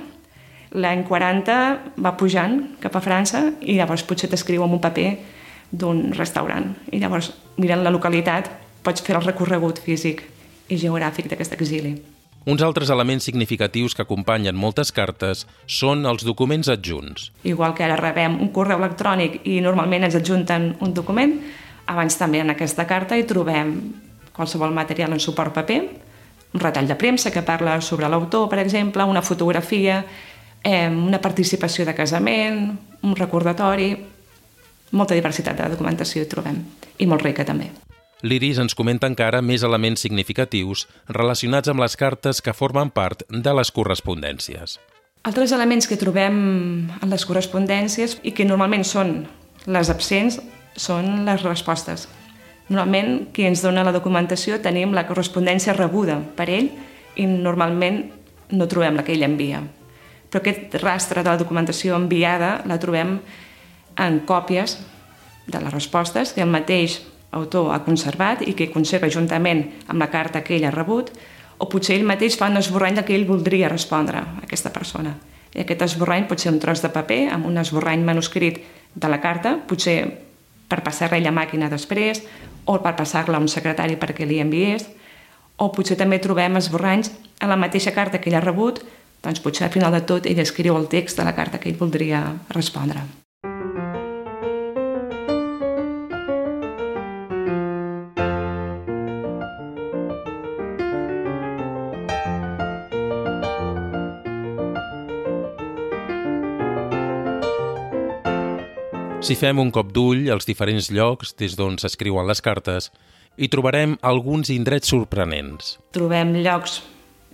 l'any 0.71 1.03
40 1.05 1.59
va 2.01 2.15
pujant 2.17 2.59
cap 2.81 2.95
a 2.95 3.03
França 3.03 3.43
i 3.61 3.77
llavors 3.77 4.05
potser 4.05 4.29
t'escriu 4.29 4.63
en 4.63 4.73
un 4.73 4.81
paper 4.81 5.11
d'un 5.69 6.09
restaurant. 6.17 6.71
I 6.91 6.99
llavors, 7.01 7.31
mirant 7.57 7.83
la 7.83 7.93
localitat, 7.93 8.49
pots 8.81 9.03
fer 9.05 9.17
el 9.17 9.25
recorregut 9.25 9.81
físic 9.83 10.23
i 10.69 10.77
geogràfic 10.77 11.27
d'aquest 11.29 11.57
exili. 11.57 11.97
Uns 12.49 12.61
altres 12.63 12.89
elements 12.89 13.25
significatius 13.27 13.93
que 13.93 14.05
acompanyen 14.05 14.55
moltes 14.55 14.93
cartes 14.95 15.43
són 15.67 16.05
els 16.07 16.23
documents 16.23 16.69
adjunts. 16.71 17.29
Igual 17.43 17.75
que 17.75 17.83
ara 17.83 17.97
rebem 17.99 18.39
un 18.39 18.53
correu 18.55 18.79
electrònic 18.79 19.41
i 19.43 19.59
normalment 19.61 20.07
ens 20.07 20.15
adjunten 20.17 20.71
un 20.79 20.93
document, 20.95 21.35
abans 21.89 22.15
també 22.17 22.39
en 22.39 22.53
aquesta 22.53 22.87
carta 22.87 23.17
hi 23.17 23.27
trobem 23.27 23.75
qualsevol 24.33 24.71
material 24.71 25.13
en 25.13 25.19
suport 25.19 25.53
paper, 25.53 25.81
un 26.53 26.63
retall 26.63 26.87
de 26.87 26.95
premsa 26.95 27.29
que 27.29 27.43
parla 27.45 27.79
sobre 27.81 28.07
l'autor, 28.09 28.47
per 28.49 28.63
exemple, 28.63 29.03
una 29.03 29.21
fotografia, 29.21 29.99
eh, 30.63 30.87
una 30.87 31.19
participació 31.21 31.85
de 31.85 31.93
casament, 31.93 32.71
un 33.03 33.15
recordatori, 33.15 33.91
molta 34.91 35.13
diversitat 35.13 35.59
de 35.59 35.69
documentació 35.75 36.23
hi 36.23 36.31
trobem, 36.31 36.63
i 36.97 37.05
molt 37.05 37.21
rica 37.21 37.45
també. 37.45 37.69
L'Iris 38.21 38.57
ens 38.59 38.75
comenta 38.75 39.07
encara 39.07 39.39
més 39.39 39.63
elements 39.63 40.01
significatius 40.03 40.87
relacionats 41.07 41.71
amb 41.71 41.79
les 41.79 41.95
cartes 41.95 42.41
que 42.43 42.51
formen 42.51 42.89
part 42.91 43.21
de 43.29 43.51
les 43.55 43.71
correspondències. 43.71 44.75
Altres 45.23 45.53
elements 45.55 45.87
que 45.87 45.95
trobem 45.99 46.39
en 46.99 47.11
les 47.11 47.23
correspondències 47.27 48.17
i 48.27 48.33
que 48.35 48.47
normalment 48.47 48.83
són 48.83 49.21
les 49.71 49.91
absents 49.91 50.39
són 50.75 51.23
les 51.27 51.45
respostes. 51.47 52.07
Normalment, 52.67 53.29
qui 53.31 53.45
ens 53.47 53.63
dona 53.63 53.85
la 53.87 53.93
documentació 53.95 54.59
tenim 54.61 54.91
la 54.93 55.05
correspondència 55.07 55.77
rebuda 55.77 56.19
per 56.35 56.49
ell 56.51 56.67
i 57.15 57.27
normalment 57.27 58.01
no 58.51 58.67
trobem 58.67 58.99
la 58.99 59.05
que 59.07 59.15
ell 59.15 59.23
envia. 59.23 59.61
Però 60.29 60.43
aquest 60.43 60.75
rastre 60.83 61.23
de 61.23 61.31
la 61.31 61.39
documentació 61.39 61.95
enviada 61.95 62.59
la 62.67 62.77
trobem 62.83 63.15
en 63.95 64.19
còpies 64.27 64.75
de 65.47 65.63
les 65.63 65.73
respostes 65.73 66.35
que 66.35 66.43
el 66.43 66.51
mateix 66.51 66.99
autor 67.31 67.73
ha 67.73 67.83
conservat 67.85 68.41
i 68.47 68.55
que 68.57 68.71
conserva 68.73 69.09
juntament 69.11 69.65
amb 69.87 70.01
la 70.01 70.09
carta 70.09 70.41
que 70.43 70.55
ell 70.57 70.65
ha 70.65 70.73
rebut, 70.73 71.11
o 71.59 71.67
potser 71.69 71.97
ell 71.97 72.07
mateix 72.07 72.37
fa 72.39 72.47
un 72.49 72.57
esborrany 72.57 73.01
que 73.03 73.15
ell 73.15 73.27
voldria 73.27 73.69
respondre 73.69 74.17
a 74.17 74.43
aquesta 74.43 74.71
persona. 74.73 75.15
I 75.53 75.63
aquest 75.63 75.81
esborrany 75.85 76.27
pot 76.29 76.39
ser 76.39 76.53
un 76.53 76.59
tros 76.61 76.81
de 76.81 76.91
paper 76.93 77.27
amb 77.33 77.47
un 77.49 77.57
esborrany 77.57 78.03
manuscrit 78.05 78.61
de 78.95 79.09
la 79.09 79.19
carta, 79.21 79.57
potser 79.67 79.97
per 80.69 80.81
passar-la 80.85 81.19
a 81.29 81.33
màquina 81.33 81.69
després, 81.69 82.21
o 82.65 82.77
per 82.81 82.95
passar-la 82.95 83.37
a 83.37 83.41
un 83.41 83.49
secretari 83.49 83.97
perquè 83.97 84.27
li 84.29 84.39
enviés, 84.39 84.85
o 85.57 85.71
potser 85.75 85.97
també 85.99 86.21
trobem 86.23 86.55
esborranys 86.55 87.11
a 87.41 87.49
la 87.49 87.57
mateixa 87.59 87.91
carta 87.91 88.21
que 88.21 88.29
ell 88.29 88.37
ha 88.39 88.45
rebut, 88.45 88.83
doncs 89.23 89.41
potser 89.43 89.67
al 89.67 89.73
final 89.73 89.91
de 89.91 90.05
tot 90.07 90.29
ell 90.29 90.39
escriu 90.39 90.77
el 90.77 90.87
text 90.87 91.19
de 91.19 91.25
la 91.27 91.35
carta 91.35 91.59
que 91.59 91.69
ell 91.69 91.81
voldria 91.81 92.23
respondre. 92.55 93.03
Si 109.29 109.35
fem 109.37 109.59
un 109.61 109.69
cop 109.69 109.91
d'ull 109.93 110.23
als 110.33 110.47
diferents 110.49 110.87
llocs 110.89 111.35
des 111.37 111.53
d'on 111.53 111.75
s'escriuen 111.77 112.25
les 112.25 112.39
cartes, 112.41 112.87
hi 113.37 113.45
trobarem 113.53 113.91
alguns 114.01 114.49
indrets 114.49 114.89
sorprenents. 114.89 115.75
Trobem 115.93 116.31
llocs, 116.41 116.79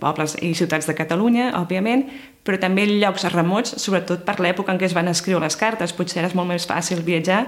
pobles 0.02 0.34
i 0.44 0.50
ciutats 0.52 0.90
de 0.90 0.92
Catalunya, 0.98 1.46
òbviament, 1.56 2.04
però 2.44 2.60
també 2.60 2.84
llocs 2.90 3.24
remots, 3.32 3.78
sobretot 3.80 4.26
per 4.28 4.36
l'època 4.44 4.74
en 4.74 4.82
què 4.82 4.90
es 4.90 4.98
van 4.98 5.08
escriure 5.08 5.40
les 5.46 5.56
cartes. 5.56 5.96
Potser 5.96 6.20
era 6.20 6.34
molt 6.36 6.52
més 6.52 6.68
fàcil 6.68 7.00
viatjar, 7.00 7.46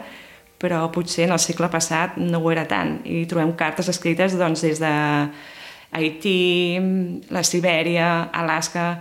però 0.57 0.81
potser 0.97 1.29
en 1.29 1.37
el 1.37 1.45
segle 1.45 1.69
passat 1.69 2.17
no 2.17 2.41
ho 2.41 2.49
era 2.49 2.65
tant. 2.73 3.03
I 3.05 3.27
trobem 3.29 3.53
cartes 3.53 3.93
escrites 3.93 4.41
doncs, 4.41 4.65
des 4.65 4.81
de 4.81 4.97
Haití, 5.93 6.41
la 7.29 7.45
Sibèria, 7.45 8.31
Alaska, 8.33 8.95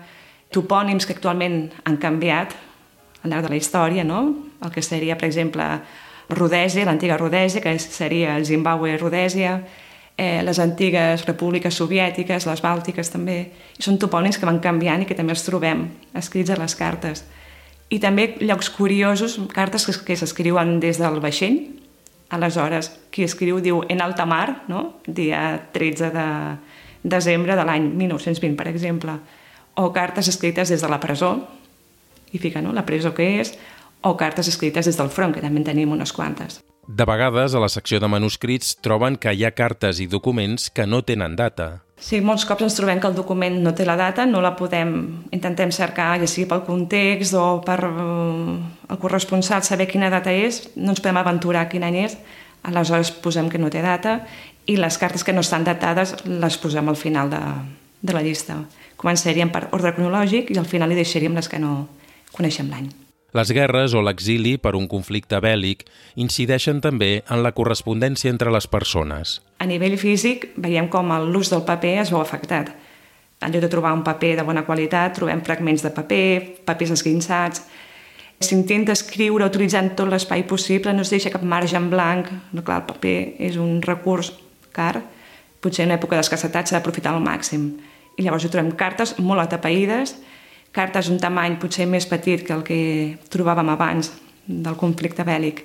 topònims 0.51 1.07
que 1.07 1.15
actualment 1.15 1.69
han 1.87 2.03
canviat, 2.03 2.66
al 3.23 3.31
llarg 3.31 3.47
de 3.47 3.53
la 3.53 3.59
història, 3.59 4.03
no? 4.03 4.21
el 4.63 4.71
que 4.73 4.81
seria, 4.81 5.17
per 5.17 5.27
exemple, 5.29 5.65
Rodèsia, 6.29 6.85
l'antiga 6.85 7.17
Rodèsia, 7.17 7.61
que 7.63 7.77
seria 7.79 8.37
Zimbabue-Rodèsia, 8.43 9.61
eh, 10.17 10.41
les 10.43 10.59
antigues 10.59 11.25
repúbliques 11.25 11.77
soviètiques, 11.77 12.47
les 12.49 12.63
bàltiques 12.63 13.11
també, 13.13 13.37
i 13.77 13.83
són 13.85 13.99
topònims 14.01 14.37
que 14.37 14.49
van 14.49 14.59
canviant 14.59 15.03
i 15.03 15.07
que 15.07 15.15
també 15.15 15.35
els 15.35 15.45
trobem 15.45 15.85
escrits 16.17 16.51
a 16.51 16.59
les 16.59 16.75
cartes. 16.75 17.23
I 17.89 18.01
també 18.03 18.33
llocs 18.41 18.69
curiosos, 18.73 19.37
cartes 19.53 19.85
que, 19.87 19.95
que 20.09 20.17
s'escriuen 20.19 20.79
des 20.83 20.99
del 20.99 21.21
vaixell, 21.23 21.61
aleshores 22.29 22.91
qui 23.13 23.23
escriu 23.23 23.61
diu 23.63 23.83
en 23.87 24.01
alta 24.03 24.25
mar, 24.25 24.63
no? 24.67 24.99
dia 25.07 25.69
13 25.71 26.11
de 26.11 26.27
desembre 27.07 27.55
de 27.55 27.63
l'any 27.63 27.87
1920, 27.95 28.57
per 28.57 28.67
exemple, 28.67 29.15
o 29.77 29.93
cartes 29.93 30.27
escrites 30.27 30.73
des 30.73 30.81
de 30.81 30.89
la 30.89 30.99
presó, 30.99 31.37
i 32.31 32.41
fica 32.41 32.61
no? 32.61 32.73
la 32.73 32.85
presó 32.85 33.13
que 33.13 33.39
és, 33.41 33.55
o 34.01 34.15
cartes 34.17 34.47
escrites 34.47 34.85
des 34.85 34.97
del 34.97 35.09
front, 35.09 35.33
que 35.33 35.43
també 35.43 35.61
en 35.61 35.67
tenim 35.71 35.91
unes 35.91 36.13
quantes. 36.13 36.61
De 36.87 37.03
vegades, 37.03 37.53
a 37.53 37.59
la 37.59 37.67
secció 37.67 37.99
de 37.99 38.07
manuscrits 38.07 38.77
troben 38.79 39.17
que 39.19 39.33
hi 39.35 39.43
ha 39.43 39.51
cartes 39.51 39.99
i 39.99 40.07
documents 40.07 40.69
que 40.71 40.85
no 40.87 41.01
tenen 41.03 41.35
data. 41.35 41.81
Sí, 41.99 42.21
molts 42.21 42.45
cops 42.45 42.61
ens 42.63 42.77
trobem 42.77 43.01
que 43.01 43.09
el 43.09 43.17
document 43.17 43.57
no 43.63 43.73
té 43.75 43.83
la 43.83 43.97
data, 43.97 44.27
no 44.29 44.39
la 44.39 44.53
podem, 44.55 44.91
intentem 45.33 45.73
cercar, 45.73 46.11
ja 46.21 46.29
sigui 46.29 46.45
pel 46.47 46.61
context 46.63 47.33
o 47.35 47.57
per 47.65 47.79
uh, 47.89 48.53
el 48.87 48.99
corresponsal 49.01 49.65
saber 49.65 49.89
quina 49.89 50.11
data 50.13 50.31
és, 50.31 50.61
no 50.77 50.93
ens 50.93 51.01
podem 51.01 51.17
aventurar 51.19 51.65
quin 51.71 51.83
any 51.83 51.97
és, 52.05 52.15
aleshores 52.63 53.11
posem 53.23 53.49
que 53.49 53.59
no 53.59 53.73
té 53.73 53.81
data 53.81 54.21
i 54.69 54.77
les 54.77 54.99
cartes 55.01 55.25
que 55.25 55.33
no 55.33 55.41
estan 55.41 55.65
datades 55.65 56.13
les 56.27 56.59
posem 56.61 56.87
al 56.87 56.99
final 56.99 57.33
de, 57.33 57.41
de 57.99 58.15
la 58.15 58.21
llista. 58.21 58.61
Començaríem 58.95 59.49
per 59.51 59.67
ordre 59.73 59.95
cronològic 59.97 60.53
i 60.53 60.61
al 60.61 60.69
final 60.69 60.93
hi 60.93 61.01
deixaríem 61.01 61.35
les 61.35 61.49
que 61.49 61.59
no 61.59 61.87
coneixem 62.35 62.71
l'any. 62.71 62.89
Les 63.35 63.51
guerres 63.51 63.93
o 63.93 64.01
l'exili 64.01 64.55
per 64.57 64.73
un 64.79 64.87
conflicte 64.89 65.37
bèl·lic 65.43 65.83
incideixen 66.15 66.79
també 66.81 67.23
en 67.29 67.43
la 67.43 67.51
correspondència 67.53 68.31
entre 68.31 68.53
les 68.55 68.67
persones. 68.71 69.41
A 69.59 69.67
nivell 69.67 69.97
físic 69.99 70.47
veiem 70.55 70.87
com 70.89 71.11
l'ús 71.27 71.51
del 71.51 71.65
paper 71.67 71.97
es 72.03 72.13
veu 72.13 72.21
afectat. 72.21 72.71
En 73.43 73.51
lloc 73.53 73.61
de 73.61 73.69
trobar 73.69 73.93
un 73.93 74.05
paper 74.05 74.37
de 74.39 74.45
bona 74.47 74.63
qualitat, 74.65 75.13
trobem 75.19 75.43
fragments 75.45 75.83
de 75.85 75.93
paper, 75.93 76.23
papers 76.65 76.95
esguinçats... 76.97 77.67
S'intenta 78.37 78.93
escriure 78.93 79.47
utilitzant 79.49 79.95
tot 79.97 80.11
l'espai 80.11 80.43
possible, 80.45 80.91
no 80.93 81.01
es 81.01 81.09
deixa 81.09 81.31
cap 81.33 81.41
marge 81.41 81.73
en 81.73 81.87
blanc. 81.89 82.27
No, 82.53 82.61
clar, 82.61 82.83
el 82.83 82.91
paper 82.91 83.15
és 83.47 83.55
un 83.57 83.79
recurs 83.81 84.29
car, 84.75 85.01
potser 85.57 85.87
en 85.87 85.95
època 85.95 86.19
d'escassetat 86.19 86.69
s'ha 86.69 86.77
d'aprofitar 86.77 87.15
al 87.15 87.23
màxim. 87.25 87.71
I 88.13 88.21
llavors 88.21 88.45
hi 88.45 88.51
trobem 88.53 88.69
cartes 88.77 89.15
molt 89.17 89.41
atapeïdes, 89.41 90.13
cartes 90.77 91.09
un 91.09 91.17
tamany 91.21 91.57
potser 91.61 91.87
més 91.89 92.05
petit 92.05 92.43
que 92.45 92.53
el 92.53 92.61
que 92.67 92.79
trobàvem 93.33 93.73
abans 93.73 94.11
del 94.45 94.77
conflicte 94.77 95.25
bèl·lic. 95.25 95.63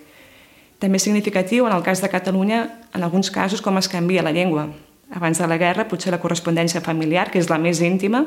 També 0.83 0.99
és 0.99 1.05
significatiu, 1.07 1.69
en 1.69 1.77
el 1.77 1.85
cas 1.87 2.01
de 2.03 2.11
Catalunya, 2.11 2.63
en 2.97 3.05
alguns 3.05 3.31
casos, 3.31 3.63
com 3.63 3.77
es 3.79 3.89
canvia 3.93 4.25
la 4.25 4.33
llengua. 4.35 4.67
Abans 5.15 5.39
de 5.39 5.47
la 5.47 5.61
guerra, 5.61 5.87
potser 5.89 6.11
la 6.11 6.19
correspondència 6.19 6.83
familiar, 6.83 7.29
que 7.31 7.39
és 7.39 7.51
la 7.53 7.61
més 7.61 7.85
íntima, 7.85 8.25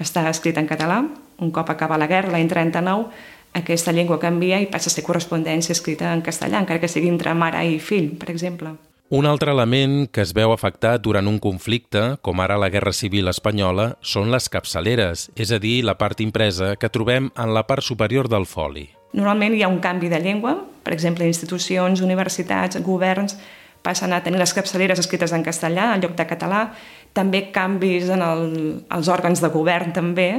està 0.00 0.24
escrita 0.30 0.64
en 0.64 0.70
català. 0.70 1.04
Un 1.38 1.52
cop 1.54 1.70
acaba 1.70 2.00
la 2.00 2.08
guerra, 2.10 2.32
l'any 2.32 2.48
39, 2.50 3.06
aquesta 3.54 3.92
llengua 3.94 4.18
canvia 4.18 4.58
i 4.58 4.66
passa 4.66 4.90
a 4.90 4.96
ser 4.96 5.04
correspondència 5.06 5.76
escrita 5.76 6.10
en 6.10 6.24
castellà, 6.26 6.58
encara 6.58 6.82
que 6.82 6.90
sigui 6.90 7.12
entre 7.12 7.36
mare 7.38 7.62
i 7.68 7.78
fill, 7.78 8.10
per 8.18 8.32
exemple. 8.34 8.74
Un 9.10 9.26
altre 9.26 9.52
element 9.52 10.06
que 10.08 10.22
es 10.24 10.30
veu 10.32 10.48
afectat 10.54 11.02
durant 11.04 11.26
un 11.28 11.36
conflicte, 11.36 12.00
com 12.24 12.40
ara 12.40 12.56
la 12.56 12.70
Guerra 12.72 12.94
Civil 12.96 13.28
Espanyola, 13.28 13.98
són 14.00 14.30
les 14.32 14.48
capçaleres, 14.48 15.26
és 15.36 15.52
a 15.52 15.58
dir, 15.60 15.82
la 15.84 15.98
part 16.00 16.22
impresa 16.24 16.70
que 16.80 16.88
trobem 16.88 17.28
en 17.36 17.52
la 17.52 17.66
part 17.68 17.84
superior 17.84 18.30
del 18.32 18.48
foli. 18.48 18.86
Normalment 19.12 19.58
hi 19.58 19.60
ha 19.60 19.68
un 19.68 19.82
canvi 19.84 20.08
de 20.08 20.22
llengua, 20.24 20.56
per 20.82 20.96
exemple, 20.96 21.28
institucions, 21.28 22.00
universitats, 22.00 22.80
governs, 22.80 23.36
passen 23.84 24.16
a 24.16 24.22
tenir 24.24 24.40
les 24.40 24.56
capçaleres 24.56 25.04
escrites 25.04 25.36
en 25.36 25.44
castellà 25.44 25.92
en 25.92 26.00
lloc 26.00 26.16
de 26.16 26.24
català, 26.24 26.64
també 27.12 27.50
canvis 27.52 28.08
en 28.08 28.24
el, 28.24 28.50
els 28.88 29.12
òrgans 29.12 29.44
de 29.44 29.52
govern 29.52 29.92
també, 29.92 30.30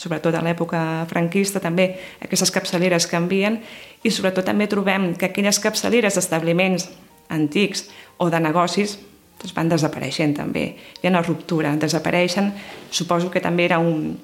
sobretot 0.00 0.34
a 0.34 0.42
l'època 0.42 1.04
franquista 1.12 1.60
també 1.60 1.92
aquestes 2.24 2.50
capçaleres 2.50 3.04
canvien 3.06 3.60
i 4.02 4.10
sobretot 4.10 4.48
també 4.48 4.66
trobem 4.66 5.12
que 5.14 5.28
aquelles 5.28 5.60
capçaleres 5.62 6.16
d'establiments 6.16 6.88
antics 7.28 7.88
o 8.18 8.30
de 8.30 8.40
negocis 8.40 8.98
doncs 9.40 9.54
van 9.56 9.68
desapareixent 9.68 10.36
també. 10.38 10.64
Hi 11.02 11.06
ha 11.06 11.12
una 11.12 11.22
ruptura, 11.22 11.74
desapareixen. 11.76 12.52
Suposo 12.90 13.30
que 13.30 13.42
també 13.44 13.66
era 13.66 13.78
un, 13.78 14.14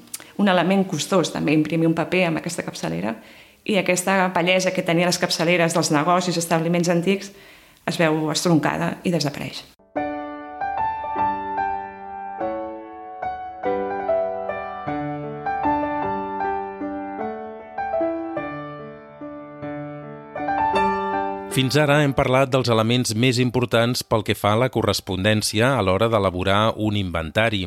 un 0.41 0.49
element 0.49 0.87
costós 0.89 1.33
també 1.35 1.53
imprimir 1.53 1.91
un 1.91 1.97
paper 1.99 2.25
amb 2.29 2.41
aquesta 2.41 2.65
capçalera 2.65 3.17
i 3.69 3.77
aquesta 3.77 4.31
bellesa 4.35 4.73
que 4.73 4.87
tenia 4.87 5.11
les 5.11 5.21
capçaleres 5.21 5.77
dels 5.77 5.93
negocis, 5.93 6.39
establiments 6.41 6.89
antics, 6.89 7.35
es 7.87 8.01
veu 8.01 8.31
estroncada 8.33 8.97
i 9.05 9.13
desapareix. 9.13 9.65
Fins 21.51 21.75
ara 21.75 21.97
hem 22.05 22.13
parlat 22.15 22.53
dels 22.53 22.69
elements 22.71 23.11
més 23.19 23.41
importants 23.43 24.05
pel 24.07 24.23
que 24.23 24.37
fa 24.39 24.53
a 24.55 24.59
la 24.61 24.69
correspondència 24.71 25.73
a 25.75 25.81
l'hora 25.83 26.07
d'elaborar 26.07 26.77
un 26.79 26.95
inventari. 26.95 27.65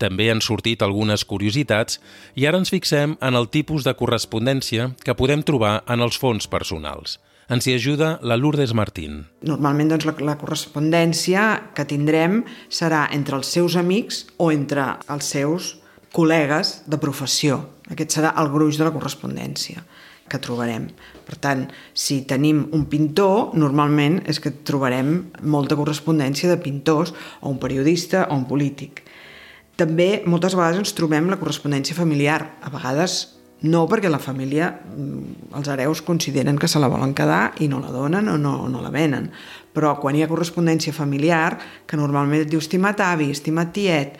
També 0.00 0.30
han 0.32 0.40
sortit 0.40 0.80
algunes 0.80 1.26
curiositats 1.28 1.98
i 2.40 2.46
ara 2.48 2.56
ens 2.56 2.72
fixem 2.72 3.18
en 3.20 3.36
el 3.36 3.50
tipus 3.52 3.84
de 3.84 3.92
correspondència 4.00 4.88
que 5.04 5.16
podem 5.18 5.44
trobar 5.44 5.82
en 5.92 6.00
els 6.00 6.16
fons 6.16 6.48
personals. 6.48 7.18
Ens 7.52 7.68
hi 7.68 7.76
ajuda 7.76 8.14
la 8.24 8.40
Lourdes 8.40 8.72
Martín. 8.72 9.26
Normalment 9.44 9.92
doncs, 9.92 10.08
la, 10.08 10.16
la 10.24 10.40
correspondència 10.40 11.44
que 11.76 11.84
tindrem 11.84 12.40
serà 12.72 13.10
entre 13.12 13.36
els 13.36 13.52
seus 13.52 13.76
amics 13.76 14.24
o 14.38 14.48
entre 14.56 14.94
els 15.12 15.32
seus 15.36 15.74
col·legues 16.16 16.78
de 16.88 16.96
professió. 16.96 17.60
Aquest 17.92 18.16
serà 18.16 18.32
el 18.40 18.48
gruix 18.56 18.80
de 18.80 18.88
la 18.88 18.96
correspondència 18.96 19.84
que 20.28 20.40
trobarem. 20.42 20.88
Per 21.26 21.36
tant, 21.40 21.66
si 21.92 22.22
tenim 22.28 22.66
un 22.76 22.86
pintor, 22.90 23.54
normalment 23.58 24.20
és 24.28 24.40
que 24.40 24.52
trobarem 24.52 25.28
molta 25.42 25.76
correspondència 25.78 26.50
de 26.50 26.60
pintors 26.62 27.14
o 27.40 27.52
un 27.52 27.58
periodista 27.62 28.26
o 28.28 28.36
un 28.36 28.46
polític. 28.48 29.02
També 29.78 30.24
moltes 30.26 30.56
vegades 30.58 30.80
ens 30.82 30.94
trobem 30.98 31.28
la 31.30 31.38
correspondència 31.38 31.96
familiar. 31.96 32.40
A 32.62 32.70
vegades 32.72 33.20
no, 33.60 33.84
perquè 33.90 34.10
la 34.10 34.20
família, 34.22 34.70
mm, 34.70 35.54
els 35.58 35.68
hereus 35.68 36.02
consideren 36.02 36.58
que 36.58 36.68
se 36.68 36.78
la 36.78 36.88
volen 36.88 37.14
quedar 37.14 37.54
i 37.58 37.68
no 37.68 37.80
la 37.80 37.90
donen 37.90 38.28
o 38.28 38.38
no, 38.38 38.68
no 38.68 38.82
la 38.82 38.90
venen. 38.90 39.30
Però 39.74 39.98
quan 39.98 40.14
hi 40.14 40.22
ha 40.22 40.28
correspondència 40.28 40.92
familiar, 40.92 41.58
que 41.86 41.96
normalment 41.96 42.42
et 42.42 42.50
diu 42.50 42.58
estimat 42.58 43.00
avi, 43.00 43.30
estimat 43.30 43.72
tiet, 43.72 44.18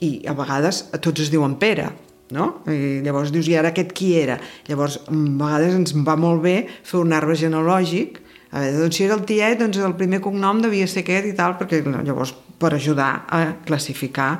i 0.00 0.24
a 0.26 0.32
vegades 0.32 0.90
tots 1.00 1.20
es 1.20 1.30
diuen 1.30 1.58
Pere, 1.60 1.90
no? 2.34 2.62
I 2.70 3.00
llavors 3.04 3.32
dius, 3.34 3.48
i 3.50 3.56
ara 3.58 3.72
aquest 3.74 3.92
qui 3.96 4.14
era? 4.20 4.38
Llavors, 4.68 5.00
a 5.06 5.14
vegades 5.14 5.76
ens 5.78 5.94
va 6.06 6.16
molt 6.20 6.42
bé 6.44 6.56
fer 6.86 7.00
un 7.02 7.14
arbre 7.16 7.36
genealògic, 7.38 8.22
a 8.50 8.64
veure, 8.64 8.78
doncs 8.82 8.98
si 8.98 9.04
era 9.06 9.14
el 9.14 9.26
tiet, 9.28 9.60
doncs 9.60 9.78
el 9.78 9.94
primer 9.98 10.18
cognom 10.24 10.62
devia 10.62 10.88
ser 10.90 11.04
aquest 11.04 11.28
i 11.30 11.36
tal, 11.38 11.54
perquè 11.60 11.84
llavors 11.86 12.34
per 12.60 12.74
ajudar 12.74 13.12
a 13.30 13.44
classificar 13.66 14.32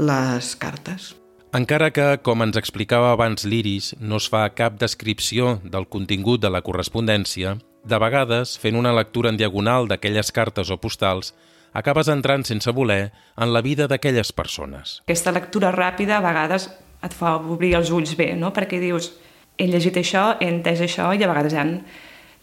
les 0.00 0.54
cartes. 0.56 1.12
Encara 1.54 1.92
que, 1.94 2.06
com 2.26 2.42
ens 2.42 2.56
explicava 2.58 3.12
abans 3.14 3.44
l'Iris, 3.46 3.92
no 4.00 4.18
es 4.18 4.26
fa 4.32 4.48
cap 4.58 4.80
descripció 4.80 5.60
del 5.62 5.86
contingut 5.86 6.42
de 6.42 6.50
la 6.50 6.64
correspondència, 6.66 7.58
de 7.84 7.98
vegades, 8.00 8.56
fent 8.58 8.80
una 8.80 8.94
lectura 8.96 9.30
en 9.30 9.38
diagonal 9.38 9.86
d'aquelles 9.86 10.32
cartes 10.34 10.72
o 10.72 10.80
postals, 10.82 11.34
acabes 11.76 12.08
entrant 12.08 12.42
sense 12.48 12.72
voler 12.72 13.12
en 13.36 13.52
la 13.52 13.62
vida 13.62 13.86
d'aquelles 13.90 14.32
persones. 14.32 15.00
Aquesta 15.04 15.34
lectura 15.36 15.70
ràpida 15.74 16.16
a 16.18 16.24
vegades 16.24 16.70
et 17.04 17.14
fa 17.14 17.36
obrir 17.38 17.74
els 17.78 17.92
ulls 17.94 18.14
bé, 18.18 18.32
no? 18.38 18.52
perquè 18.56 18.80
dius, 18.82 19.12
he 19.58 19.68
llegit 19.70 20.00
això, 20.00 20.34
he 20.40 20.48
entès 20.50 20.82
això, 20.84 21.10
i 21.14 21.22
a 21.22 21.30
vegades 21.30 21.54
hi 21.54 21.60
ha 21.60 21.66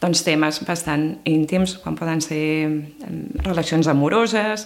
doncs, 0.01 0.23
temes 0.25 0.61
bastant 0.65 1.05
íntims, 1.29 1.75
com 1.83 1.97
poden 1.97 2.21
ser 2.25 2.41
relacions 3.45 3.89
amoroses, 3.91 4.65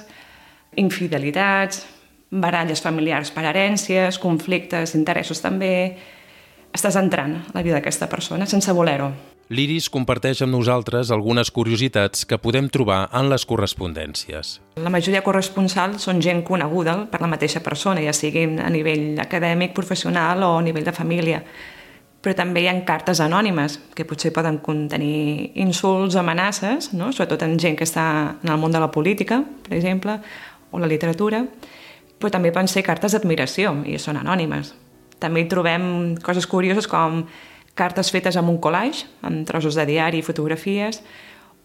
infidelitats, 0.79 1.83
baralles 2.31 2.81
familiars 2.83 3.31
per 3.35 3.45
herències, 3.51 4.19
conflictes, 4.19 4.95
interessos 4.99 5.43
també... 5.43 5.71
Estàs 6.75 6.97
entrant 6.99 7.37
a 7.39 7.53
la 7.55 7.61
vida 7.63 7.77
d'aquesta 7.77 8.09
persona 8.11 8.43
sense 8.51 8.73
voler-ho. 8.75 9.05
L'Iris 9.53 9.91
comparteix 9.93 10.39
amb 10.41 10.55
nosaltres 10.55 11.11
algunes 11.13 11.51
curiositats 11.53 12.23
que 12.25 12.39
podem 12.41 12.65
trobar 12.73 13.03
en 13.13 13.27
les 13.29 13.43
correspondències. 13.45 14.55
La 14.81 14.89
majoria 14.89 15.21
corresponsals 15.21 16.07
són 16.07 16.17
gent 16.25 16.41
coneguda 16.47 16.95
per 17.11 17.19
la 17.21 17.29
mateixa 17.29 17.61
persona, 17.61 18.01
ja 18.01 18.15
sigui 18.17 18.47
a 18.57 18.71
nivell 18.73 19.21
acadèmic, 19.21 19.75
professional 19.77 20.41
o 20.41 20.55
a 20.57 20.65
nivell 20.65 20.89
de 20.89 20.95
família. 20.97 21.43
Però 22.25 22.33
també 22.33 22.65
hi 22.65 22.71
ha 22.71 22.75
cartes 22.89 23.21
anònimes, 23.21 23.77
que 23.93 24.09
potser 24.09 24.33
poden 24.33 24.57
contenir 24.65 25.51
insults, 25.61 26.17
amenaces, 26.17 26.89
no? 26.97 27.11
sobretot 27.13 27.45
en 27.45 27.59
gent 27.61 27.77
que 27.77 27.85
està 27.85 28.09
en 28.41 28.49
el 28.49 28.57
món 28.57 28.73
de 28.73 28.81
la 28.81 28.89
política, 28.89 29.43
per 29.67 29.77
exemple, 29.77 30.17
o 30.73 30.81
la 30.81 30.89
literatura, 30.89 31.45
però 32.17 32.33
també 32.33 32.49
poden 32.49 32.71
ser 32.71 32.81
cartes 32.81 33.13
d'admiració, 33.13 33.77
i 33.85 34.01
són 34.01 34.17
anònimes. 34.17 34.73
També 35.21 35.45
hi 35.45 35.51
trobem 35.53 36.15
coses 36.25 36.49
curioses 36.49 36.89
com 36.89 37.27
cartes 37.75 38.09
fetes 38.11 38.39
amb 38.39 38.49
un 38.49 38.57
collage, 38.63 39.05
amb 39.21 39.45
trossos 39.47 39.75
de 39.75 39.85
diari 39.85 40.23
i 40.23 40.25
fotografies, 40.25 41.01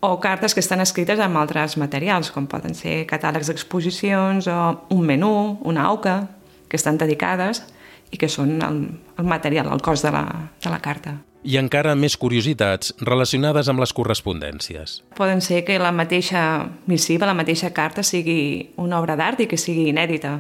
o 0.01 0.18
cartes 0.20 0.55
que 0.57 0.62
estan 0.64 0.81
escrites 0.81 1.20
amb 1.20 1.37
altres 1.37 1.77
materials, 1.77 2.31
com 2.33 2.49
poden 2.49 2.75
ser 2.75 3.05
catàlegs 3.09 3.51
d'exposicions 3.51 4.49
o 4.49 4.61
un 4.96 5.03
menú, 5.07 5.61
una 5.62 5.85
auca, 5.87 6.23
que 6.70 6.79
estan 6.79 6.96
dedicades 6.99 7.64
i 8.11 8.18
que 8.18 8.31
són 8.31 8.59
el, 8.62 8.79
el 9.18 9.27
material, 9.27 9.68
el 9.75 9.83
cos 9.83 10.03
de 10.03 10.12
la, 10.14 10.25
de 10.62 10.70
la 10.70 10.81
carta. 10.83 11.18
I 11.44 11.57
encara 11.57 11.94
més 11.96 12.18
curiositats 12.20 12.92
relacionades 13.01 13.68
amb 13.73 13.81
les 13.81 13.92
correspondències. 13.96 15.01
Poden 15.16 15.40
ser 15.44 15.62
que 15.64 15.79
la 15.81 15.92
mateixa 15.92 16.42
missiva, 16.90 17.29
la 17.29 17.37
mateixa 17.37 17.73
carta, 17.77 18.05
sigui 18.05 18.73
una 18.81 19.01
obra 19.01 19.16
d'art 19.16 19.40
i 19.40 19.49
que 19.49 19.61
sigui 19.61 19.88
inèdita. 19.88 20.38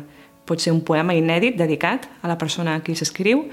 Pot 0.48 0.60
ser 0.60 0.74
un 0.74 0.82
poema 0.84 1.16
inèdit 1.16 1.56
dedicat 1.56 2.08
a 2.20 2.28
la 2.28 2.36
persona 2.40 2.76
a 2.76 2.84
qui 2.84 2.96
s'escriu, 2.98 3.46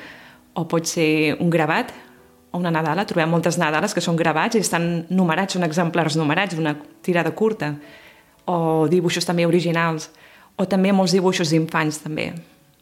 o 0.57 0.65
pot 0.67 0.89
ser 0.89 1.37
un 1.39 1.51
gravat 1.53 1.93
una 2.55 2.71
Nadala, 2.71 3.05
trobem 3.05 3.29
moltes 3.29 3.57
Nadales 3.59 3.93
que 3.93 4.03
són 4.03 4.17
gravats 4.19 4.55
i 4.55 4.63
estan 4.63 5.05
numerats, 5.09 5.57
són 5.57 5.67
exemplars 5.67 6.15
numerats 6.19 6.55
d'una 6.55 6.75
tirada 7.03 7.33
curta, 7.35 7.73
o 8.47 8.87
dibuixos 8.87 9.27
també 9.27 9.45
originals, 9.45 10.09
o 10.55 10.65
també 10.65 10.93
molts 10.95 11.13
dibuixos 11.13 11.51
d'infants 11.51 11.99
també. 12.05 12.31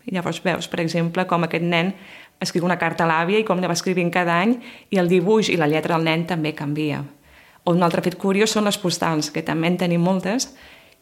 I 0.06 0.14
llavors 0.14 0.40
veus, 0.46 0.70
per 0.70 0.84
exemple, 0.84 1.26
com 1.26 1.44
aquest 1.48 1.66
nen 1.66 1.94
escriu 2.40 2.66
una 2.68 2.78
carta 2.78 3.06
a 3.06 3.10
l'àvia 3.10 3.42
i 3.42 3.48
com 3.48 3.60
la 3.60 3.72
va 3.72 3.78
escrivint 3.78 4.12
cada 4.14 4.38
any 4.44 4.58
i 4.94 5.00
el 5.02 5.10
dibuix 5.10 5.50
i 5.50 5.58
la 5.58 5.70
lletra 5.72 5.96
del 5.96 6.06
nen 6.06 6.28
també 6.30 6.54
canvia. 6.54 7.02
O 7.66 7.74
un 7.74 7.84
altre 7.84 8.04
fet 8.06 8.20
curiós 8.22 8.54
són 8.54 8.68
les 8.68 8.78
postals, 8.78 9.32
que 9.34 9.42
també 9.42 9.72
en 9.72 9.80
tenim 9.82 10.04
moltes, 10.04 10.52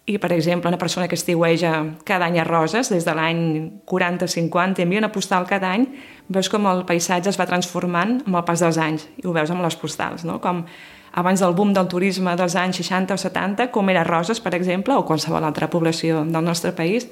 i, 0.06 0.18
per 0.20 0.34
exemple, 0.34 0.68
una 0.68 0.78
persona 0.78 1.08
que 1.08 1.16
estiueja 1.16 1.72
cada 2.04 2.28
any 2.28 2.40
a 2.40 2.44
Roses, 2.44 2.90
des 2.92 3.06
de 3.08 3.14
l'any 3.16 3.44
40-50, 3.88 4.84
envia 4.84 5.00
una 5.00 5.14
postal 5.14 5.48
cada 5.48 5.70
any, 5.72 5.86
veus 6.28 6.50
com 6.52 6.68
el 6.68 6.84
paisatge 6.88 7.32
es 7.32 7.40
va 7.40 7.48
transformant 7.48 8.18
amb 8.26 8.36
el 8.36 8.44
pas 8.44 8.60
dels 8.60 8.80
anys, 8.82 9.08
i 9.22 9.28
ho 9.28 9.36
veus 9.36 9.54
amb 9.54 9.64
les 9.64 9.78
postals, 9.80 10.26
no? 10.28 10.42
com 10.44 10.66
abans 11.14 11.40
del 11.40 11.56
boom 11.56 11.72
del 11.78 11.88
turisme 11.88 12.36
dels 12.36 12.58
anys 12.60 12.82
60 12.82 13.16
o 13.16 13.22
70, 13.22 13.70
com 13.72 13.94
era 13.94 14.04
Roses, 14.04 14.44
per 14.44 14.56
exemple, 14.58 14.98
o 14.98 15.08
qualsevol 15.08 15.46
altra 15.46 15.70
població 15.72 16.26
del 16.26 16.44
nostre 16.44 16.74
país, 16.76 17.08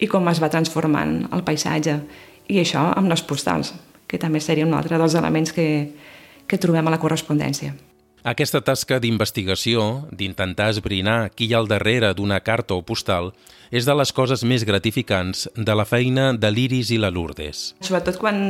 i 0.00 0.08
com 0.08 0.28
es 0.32 0.40
va 0.40 0.48
transformant 0.48 1.26
el 1.34 1.44
paisatge. 1.44 1.98
I 2.48 2.62
això 2.62 2.88
amb 2.96 3.12
les 3.12 3.20
postals, 3.20 3.74
que 4.08 4.18
també 4.18 4.40
seria 4.40 4.64
un 4.64 4.72
altre 4.74 4.96
dels 4.98 5.18
elements 5.18 5.52
que, 5.52 5.68
que 6.48 6.58
trobem 6.58 6.88
a 6.88 6.96
la 6.96 7.02
correspondència. 7.02 7.74
Aquesta 8.20 8.60
tasca 8.60 8.98
d'investigació, 9.00 10.04
d'intentar 10.12 10.68
esbrinar 10.74 11.30
qui 11.32 11.46
hi 11.48 11.54
ha 11.54 11.60
al 11.62 11.70
darrere 11.70 12.12
d'una 12.12 12.42
carta 12.44 12.76
o 12.76 12.82
postal, 12.84 13.30
és 13.72 13.86
de 13.88 13.94
les 13.96 14.12
coses 14.12 14.44
més 14.44 14.66
gratificants 14.68 15.46
de 15.56 15.76
la 15.76 15.86
feina 15.88 16.34
de 16.36 16.50
l'Iris 16.52 16.90
i 16.92 16.98
la 17.00 17.08
Lourdes. 17.08 17.70
Sobretot 17.80 18.18
quan 18.20 18.42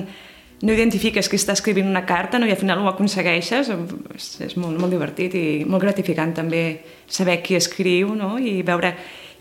no 0.61 0.75
identifiques 0.75 1.31
qui 1.31 1.39
està 1.39 1.55
escrivint 1.55 1.87
una 1.87 2.03
carta 2.09 2.41
no, 2.41 2.49
i 2.51 2.55
al 2.55 2.59
final 2.59 2.83
ho 2.83 2.91
aconsegueixes, 2.91 3.71
és, 4.17 4.29
és 4.49 4.57
molt, 4.59 4.75
molt 4.81 4.91
divertit 4.91 5.39
i 5.39 5.47
molt 5.63 5.87
gratificant 5.87 6.35
també 6.41 6.65
saber 7.07 7.39
qui 7.45 7.55
escriu 7.55 8.11
no? 8.19 8.35
i 8.43 8.65
veure 8.67 8.91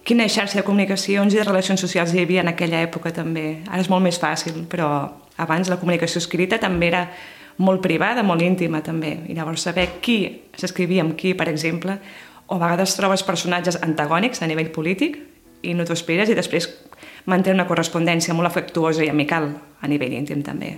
quina 0.05 0.29
xarxa 0.29 0.61
de 0.61 0.67
comunicacions 0.67 1.33
i 1.33 1.41
de 1.41 1.47
relacions 1.47 1.81
socials 1.81 2.13
hi 2.13 2.21
havia 2.21 2.45
en 2.45 2.53
aquella 2.53 2.83
època 2.85 3.11
també. 3.17 3.63
Ara 3.65 3.81
és 3.81 3.89
molt 3.89 4.05
més 4.05 4.21
fàcil, 4.21 4.61
però 4.69 5.09
abans 5.41 5.73
la 5.73 5.81
comunicació 5.81 6.21
escrita 6.21 6.61
també 6.61 6.93
era 6.93 7.03
molt 7.59 7.83
privada, 7.83 8.23
molt 8.23 8.43
íntima 8.45 8.81
també. 8.85 9.17
I 9.27 9.35
llavors 9.35 9.65
saber 9.67 9.99
qui 10.03 10.19
s'escrivia 10.57 11.03
amb 11.03 11.17
qui, 11.19 11.35
per 11.35 11.49
exemple, 11.51 11.97
o 12.47 12.55
a 12.55 12.61
vegades 12.61 12.95
trobes 12.97 13.23
personatges 13.23 13.77
antagònics 13.85 14.41
a 14.41 14.47
nivell 14.49 14.71
polític 14.73 15.19
i 15.61 15.75
no 15.75 15.85
t'ho 15.85 15.97
esperes 15.97 16.31
i 16.31 16.37
després 16.37 16.69
manté 17.29 17.51
una 17.53 17.67
correspondència 17.67 18.33
molt 18.33 18.49
afectuosa 18.49 19.03
i 19.03 19.11
amical 19.11 19.51
a 19.81 19.89
nivell 19.91 20.15
íntim 20.17 20.41
també. 20.45 20.77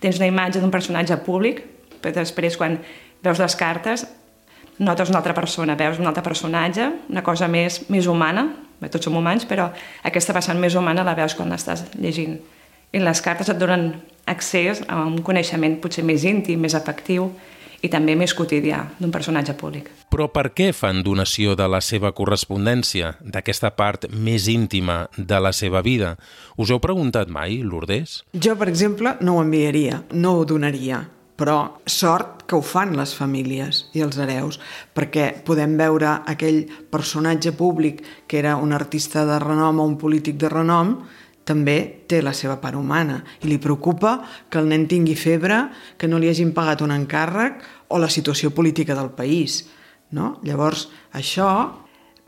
Tens 0.00 0.18
una 0.18 0.30
imatge 0.30 0.62
d'un 0.62 0.72
personatge 0.72 1.20
públic, 1.26 1.60
però 2.00 2.16
després 2.16 2.56
quan 2.56 2.78
veus 3.22 3.38
les 3.38 3.56
cartes 3.60 4.06
notes 4.80 5.10
una 5.12 5.18
altra 5.20 5.34
persona, 5.36 5.76
veus 5.76 5.98
un 6.00 6.08
altre 6.08 6.24
personatge, 6.24 6.88
una 7.12 7.22
cosa 7.22 7.46
més, 7.52 7.82
més 7.92 8.06
humana, 8.08 8.46
bé, 8.80 8.88
tots 8.88 9.04
som 9.04 9.16
humans, 9.16 9.44
però 9.44 9.68
aquesta 10.08 10.32
vessant 10.32 10.58
més 10.58 10.74
humana 10.74 11.04
la 11.04 11.14
veus 11.18 11.36
quan 11.36 11.52
l'estàs 11.52 11.84
llegint. 12.00 12.38
I 12.90 13.02
les 13.04 13.20
cartes 13.22 13.52
et 13.52 13.60
donen 13.60 13.92
accés 14.30 14.84
a 14.88 15.02
un 15.04 15.20
coneixement 15.26 15.80
potser 15.82 16.06
més 16.06 16.24
íntim, 16.24 16.60
més 16.62 16.76
afectiu 16.78 17.32
i 17.80 17.88
també 17.88 18.14
més 18.18 18.34
quotidià 18.36 18.82
d'un 18.98 19.12
personatge 19.12 19.54
públic. 19.56 19.88
Però 20.12 20.26
per 20.32 20.50
què 20.56 20.70
fan 20.76 21.02
donació 21.06 21.54
de 21.56 21.68
la 21.70 21.80
seva 21.84 22.12
correspondència, 22.16 23.14
d'aquesta 23.20 23.72
part 23.76 24.08
més 24.12 24.48
íntima 24.52 25.04
de 25.16 25.38
la 25.40 25.52
seva 25.56 25.80
vida? 25.86 26.16
Us 26.60 26.72
heu 26.72 26.80
preguntat 26.82 27.30
mai, 27.32 27.60
Lourdes? 27.64 28.20
Jo, 28.34 28.56
per 28.60 28.68
exemple, 28.68 29.16
no 29.24 29.38
ho 29.38 29.44
enviaria, 29.44 30.02
no 30.12 30.36
ho 30.36 30.44
donaria, 30.44 31.00
però 31.40 31.80
sort 31.88 32.44
que 32.44 32.58
ho 32.58 32.60
fan 32.66 32.92
les 32.98 33.14
famílies 33.16 33.86
i 33.96 34.04
els 34.04 34.18
hereus, 34.20 34.58
perquè 34.92 35.30
podem 35.46 35.78
veure 35.80 36.18
aquell 36.28 36.66
personatge 36.92 37.54
públic 37.56 38.02
que 38.28 38.42
era 38.42 38.58
un 38.60 38.74
artista 38.76 39.24
de 39.24 39.38
renom 39.40 39.80
o 39.80 39.88
un 39.88 39.96
polític 39.96 40.36
de 40.42 40.52
renom 40.52 40.98
també 41.50 41.76
té 42.06 42.22
la 42.22 42.34
seva 42.36 42.60
part 42.62 42.78
humana 42.78 43.18
i 43.42 43.50
li 43.50 43.58
preocupa 43.58 44.20
que 44.48 44.60
el 44.62 44.70
nen 44.70 44.86
tingui 44.90 45.18
febre, 45.18 45.64
que 45.98 46.08
no 46.08 46.22
li 46.22 46.30
hagin 46.30 46.54
pagat 46.54 46.84
un 46.86 46.94
encàrrec 46.94 47.60
o 47.90 47.98
la 47.98 48.10
situació 48.10 48.54
política 48.54 48.94
del 48.94 49.10
país. 49.18 49.64
No? 50.14 50.38
Llavors, 50.46 50.88
això, 51.12 51.50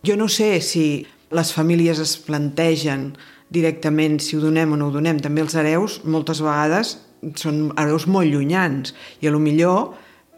jo 0.02 0.18
no 0.18 0.28
sé 0.28 0.56
si 0.60 1.06
les 1.32 1.54
famílies 1.54 2.02
es 2.02 2.16
plantegen 2.20 3.12
directament 3.52 4.18
si 4.20 4.36
ho 4.36 4.42
donem 4.42 4.74
o 4.74 4.78
no 4.80 4.88
ho 4.88 4.94
donem. 4.94 5.20
També 5.22 5.44
els 5.44 5.56
hereus, 5.58 6.00
moltes 6.04 6.42
vegades, 6.42 6.96
són 7.38 7.68
hereus 7.78 8.08
molt 8.10 8.30
llunyans 8.32 8.94
i 9.22 9.28
a 9.30 9.32
lo 9.34 9.38
millor 9.38 9.92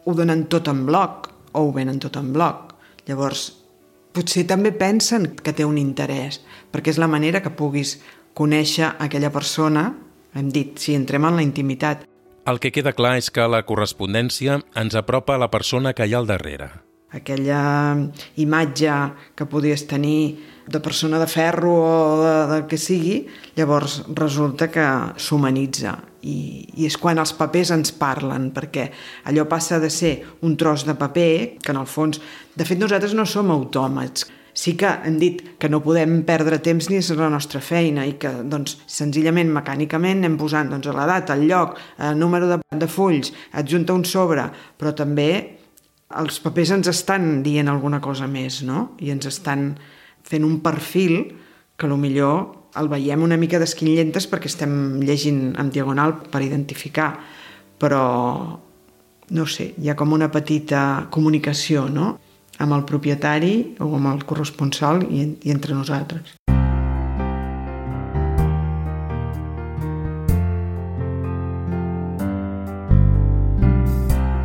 ho 0.04 0.14
donen 0.14 0.44
tot 0.52 0.68
en 0.68 0.84
bloc 0.84 1.30
o 1.54 1.64
ho 1.64 1.72
venen 1.72 2.00
tot 2.02 2.18
en 2.20 2.32
bloc. 2.34 2.74
Llavors, 3.08 3.46
potser 4.14 4.44
també 4.48 4.72
pensen 4.76 5.30
que 5.40 5.54
té 5.56 5.64
un 5.66 5.78
interès, 5.80 6.40
perquè 6.72 6.92
és 6.92 7.00
la 7.00 7.10
manera 7.10 7.42
que 7.42 7.54
puguis 7.54 7.96
conèixer 8.34 8.90
aquella 8.98 9.30
persona, 9.34 9.88
hem 10.34 10.50
dit, 10.52 10.76
si 10.78 10.96
entrem 10.98 11.24
en 11.28 11.38
la 11.38 11.46
intimitat. 11.46 12.04
El 12.44 12.60
que 12.60 12.72
queda 12.74 12.92
clar 12.92 13.16
és 13.16 13.30
que 13.32 13.46
la 13.48 13.62
correspondència 13.64 14.58
ens 14.76 14.96
apropa 14.98 15.38
a 15.38 15.40
la 15.40 15.50
persona 15.52 15.94
que 15.96 16.04
hi 16.04 16.12
ha 16.12 16.20
al 16.20 16.28
darrere. 16.28 16.68
Aquella 17.14 17.94
imatge 18.42 18.94
que 19.38 19.46
podies 19.46 19.86
tenir 19.86 20.42
de 20.66 20.80
persona 20.80 21.20
de 21.20 21.28
ferro 21.30 21.74
o 21.78 22.22
de, 22.22 22.34
de 22.50 22.58
que 22.66 22.78
sigui, 22.80 23.20
llavors 23.54 24.00
resulta 24.18 24.66
que 24.72 24.84
s'humanitza 25.20 25.94
i, 26.24 26.64
i 26.74 26.88
és 26.88 26.96
quan 26.98 27.20
els 27.20 27.34
papers 27.36 27.70
ens 27.74 27.92
parlen, 27.96 28.48
perquè 28.56 28.88
allò 29.30 29.44
passa 29.48 29.78
de 29.78 29.92
ser 29.92 30.14
un 30.42 30.56
tros 30.56 30.86
de 30.88 30.96
paper, 30.98 31.60
que 31.62 31.72
en 31.72 31.80
el 31.80 31.86
fons, 31.90 32.20
de 32.56 32.66
fet 32.66 32.80
nosaltres 32.80 33.14
no 33.14 33.28
som 33.28 33.52
autòmats, 33.54 34.26
sí 34.54 34.76
que 34.78 34.88
hem 35.04 35.18
dit 35.18 35.42
que 35.58 35.68
no 35.68 35.82
podem 35.82 36.22
perdre 36.24 36.60
temps 36.62 36.88
ni 36.88 37.00
és 37.02 37.10
la 37.18 37.28
nostra 37.32 37.60
feina 37.60 38.06
i 38.06 38.14
que 38.22 38.30
doncs, 38.46 38.78
senzillament 38.86 39.50
mecànicament 39.52 40.22
anem 40.22 40.38
posant 40.38 40.70
doncs, 40.70 40.88
la 40.94 41.08
data, 41.10 41.34
el 41.34 41.48
lloc, 41.50 41.76
el 41.98 42.18
número 42.18 42.48
de, 42.48 42.60
de 42.70 42.88
fulls, 42.88 43.34
adjunta 43.52 43.96
un 43.96 44.06
sobre, 44.06 44.46
però 44.78 44.94
també 44.94 45.28
els 46.14 46.38
papers 46.40 46.70
ens 46.76 46.88
estan 46.88 47.42
dient 47.42 47.68
alguna 47.68 48.00
cosa 48.00 48.28
més, 48.30 48.62
no? 48.62 48.92
I 49.02 49.10
ens 49.10 49.26
estan 49.26 49.72
fent 50.24 50.44
un 50.46 50.60
perfil 50.62 51.34
que 51.76 51.90
millor 51.90 52.70
el 52.78 52.88
veiem 52.88 53.22
una 53.22 53.36
mica 53.38 53.58
d'esquinllentes 53.58 54.26
perquè 54.30 54.46
estem 54.50 55.00
llegint 55.02 55.54
en 55.58 55.70
diagonal 55.70 56.16
per 56.30 56.42
identificar, 56.42 57.12
però 57.78 58.04
no 59.34 59.46
sé, 59.46 59.72
hi 59.78 59.90
ha 59.90 59.96
com 59.96 60.12
una 60.12 60.30
petita 60.30 61.08
comunicació, 61.10 61.88
no? 61.88 62.18
Amb 62.58 62.74
el 62.76 62.84
propietari 62.88 63.76
o 63.82 63.90
amb 63.96 64.12
el 64.12 64.24
corresponsal 64.28 65.04
i, 65.10 65.26
i 65.42 65.54
entre 65.54 65.74
nosaltres. 65.76 66.36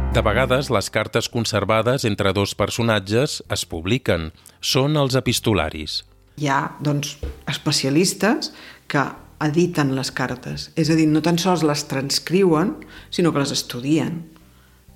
De 0.10 0.24
vegades, 0.26 0.67
les 0.74 0.89
cartes 0.89 1.30
conservades 1.32 2.04
entre 2.04 2.34
dos 2.36 2.56
personatges 2.58 3.38
es 3.56 3.62
publiquen. 3.69 4.32
Són 4.60 4.98
els 5.00 5.15
epistolaris. 5.15 6.02
Hi 6.41 6.50
ha, 6.50 6.58
doncs, 6.84 7.13
especialistes 7.48 8.50
que 8.91 9.06
editen 9.45 9.93
les 9.95 10.12
cartes. 10.12 10.72
És 10.76 10.89
a 10.91 10.98
dir, 11.00 11.06
no 11.08 11.22
tan 11.24 11.39
sols 11.39 11.63
les 11.63 11.86
transcriuen, 11.88 12.74
sinó 13.13 13.32
que 13.32 13.45
les 13.45 13.54
estudien. 13.56 14.26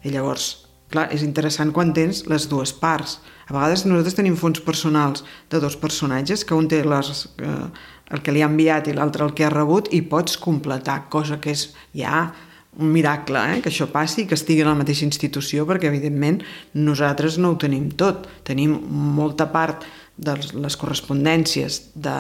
I 0.04 0.12
llavors 0.12 0.63
clar, 0.94 1.08
és 1.16 1.26
interessant 1.26 1.74
quan 1.76 1.92
tens 1.96 2.24
les 2.30 2.48
dues 2.52 2.74
parts. 2.78 3.18
A 3.50 3.56
vegades 3.56 3.84
nosaltres 3.88 4.16
tenim 4.18 4.38
fons 4.40 4.62
personals 4.64 5.26
de 5.52 5.60
dos 5.64 5.76
personatges, 5.80 6.46
que 6.46 6.56
un 6.56 6.70
té 6.70 6.84
les, 6.86 7.12
eh, 7.44 7.68
el 8.14 8.22
que 8.24 8.32
li 8.32 8.44
ha 8.44 8.50
enviat 8.52 8.88
i 8.88 8.96
l'altre 8.96 9.26
el 9.26 9.34
que 9.34 9.46
ha 9.48 9.52
rebut, 9.54 9.90
i 9.92 10.02
pots 10.02 10.38
completar, 10.38 11.08
cosa 11.10 11.40
que 11.42 11.52
és 11.52 11.72
ja 11.98 12.30
un 12.78 12.90
miracle, 12.90 13.38
eh? 13.54 13.62
que 13.62 13.70
això 13.70 13.88
passi 13.92 14.24
i 14.24 14.28
que 14.30 14.38
estigui 14.38 14.64
a 14.64 14.70
la 14.72 14.78
mateixa 14.78 15.06
institució, 15.06 15.68
perquè 15.70 15.90
evidentment 15.92 16.42
nosaltres 16.74 17.38
no 17.38 17.54
ho 17.54 17.60
tenim 17.62 17.92
tot. 17.92 18.26
Tenim 18.48 18.74
molta 19.18 19.52
part 19.54 19.86
de 20.18 20.36
les 20.38 20.78
correspondències 20.78 21.80
de, 21.94 22.18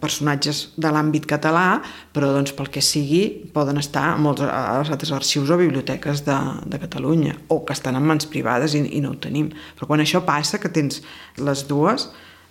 personatges 0.00 0.62
de 0.80 0.90
l'àmbit 0.92 1.26
català, 1.28 1.80
però 2.14 2.32
doncs, 2.34 2.54
pel 2.56 2.70
que 2.72 2.82
sigui 2.84 3.22
poden 3.54 3.80
estar 3.80 4.08
a 4.10 4.16
molts 4.20 4.42
als 4.46 4.90
altres 4.90 5.12
arxius 5.14 5.52
o 5.52 5.58
biblioteques 5.60 6.24
de, 6.26 6.38
de 6.66 6.80
Catalunya 6.82 7.36
o 7.48 7.60
que 7.66 7.76
estan 7.76 7.98
en 7.98 8.08
mans 8.08 8.28
privades 8.30 8.74
i, 8.74 8.82
i 8.96 9.04
no 9.04 9.14
ho 9.14 9.20
tenim. 9.20 9.52
Però 9.78 9.90
quan 9.90 10.02
això 10.02 10.24
passa, 10.26 10.60
que 10.62 10.72
tens 10.72 11.02
les 11.38 11.66
dues, 11.68 12.08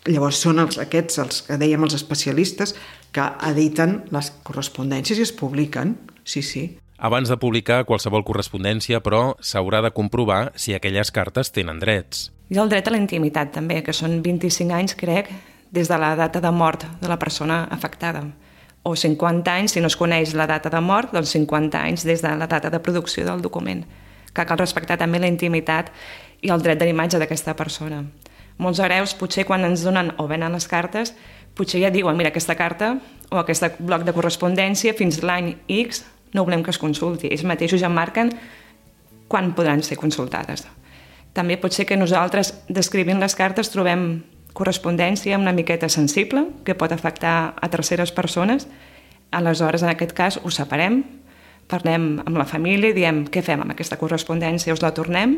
llavors 0.08 0.40
són 0.40 0.62
els, 0.64 0.80
aquests, 0.82 1.20
els 1.24 1.42
que 1.48 1.58
dèiem 1.60 1.84
els 1.86 1.98
especialistes, 1.98 2.76
que 3.12 3.26
editen 3.50 4.04
les 4.16 4.32
correspondències 4.48 5.20
i 5.20 5.26
es 5.26 5.34
publiquen. 5.36 5.98
Sí, 6.24 6.44
sí. 6.46 6.66
Abans 7.00 7.32
de 7.32 7.38
publicar 7.40 7.86
qualsevol 7.88 8.26
correspondència, 8.28 9.00
però, 9.00 9.38
s'haurà 9.40 9.80
de 9.86 9.94
comprovar 9.96 10.50
si 10.60 10.76
aquelles 10.76 11.14
cartes 11.16 11.54
tenen 11.56 11.80
drets. 11.80 12.28
I 12.50 12.60
el 12.60 12.70
dret 12.72 12.90
a 12.90 12.92
la 12.92 13.00
intimitat, 13.00 13.54
també, 13.56 13.80
que 13.86 13.96
són 13.96 14.20
25 14.26 14.76
anys, 14.76 14.98
crec, 15.00 15.30
des 15.72 15.88
de 15.88 15.98
la 15.98 16.16
data 16.16 16.42
de 16.42 16.52
mort 16.52 16.86
de 17.02 17.08
la 17.08 17.20
persona 17.20 17.64
afectada. 17.72 18.24
O 18.84 18.96
50 18.96 19.54
anys, 19.54 19.72
si 19.72 19.82
no 19.82 19.88
es 19.88 19.98
coneix 19.98 20.34
la 20.34 20.48
data 20.48 20.70
de 20.70 20.82
mort, 20.82 21.12
doncs 21.14 21.36
50 21.36 21.82
anys 21.82 22.06
des 22.08 22.22
de 22.22 22.36
la 22.36 22.48
data 22.48 22.70
de 22.70 22.80
producció 22.80 23.26
del 23.26 23.42
document. 23.42 23.86
Que 24.34 24.46
cal 24.46 24.58
respectar 24.58 24.98
també 24.98 25.20
la 25.20 25.28
intimitat 25.28 25.92
i 26.42 26.50
el 26.50 26.62
dret 26.64 26.80
de 26.80 26.88
l'imatge 26.88 27.20
d'aquesta 27.20 27.56
persona. 27.56 28.04
Molts 28.58 28.80
hereus, 28.80 29.14
potser 29.16 29.46
quan 29.46 29.64
ens 29.64 29.84
donen 29.84 30.14
o 30.18 30.28
venen 30.28 30.56
les 30.56 30.68
cartes, 30.68 31.14
potser 31.56 31.84
ja 31.84 31.92
diuen, 31.92 32.18
mira, 32.18 32.32
aquesta 32.34 32.56
carta 32.56 32.98
o 33.30 33.38
aquest 33.40 33.80
bloc 33.80 34.04
de 34.08 34.16
correspondència 34.16 34.96
fins 34.98 35.22
l'any 35.24 35.54
X 35.68 36.04
no 36.34 36.46
volem 36.46 36.64
que 36.64 36.72
es 36.72 36.80
consulti. 36.80 37.30
Ells 37.32 37.46
mateixos 37.48 37.82
ja 37.82 37.90
marquen 37.90 38.34
quan 39.28 39.54
podran 39.56 39.84
ser 39.86 39.98
consultades. 39.98 40.66
També 41.34 41.58
pot 41.62 41.74
ser 41.74 41.86
que 41.86 41.98
nosaltres, 41.98 42.54
descrivint 42.68 43.22
les 43.22 43.36
cartes, 43.38 43.70
trobem 43.70 44.24
correspondència 44.60 45.40
una 45.40 45.56
miqueta 45.56 45.90
sensible 45.90 46.46
que 46.68 46.76
pot 46.76 46.92
afectar 46.92 47.56
a 47.56 47.70
terceres 47.72 48.12
persones, 48.12 48.68
aleshores 49.32 49.86
en 49.86 49.94
aquest 49.94 50.14
cas 50.18 50.40
ho 50.44 50.52
separem, 50.52 51.02
parlem 51.70 52.18
amb 52.26 52.38
la 52.38 52.48
família 52.50 52.92
i 52.92 52.98
diem 52.98 53.24
què 53.30 53.44
fem 53.46 53.62
amb 53.64 53.76
aquesta 53.76 54.00
correspondència, 54.02 54.74
us 54.74 54.84
la 54.84 54.92
tornem, 54.98 55.38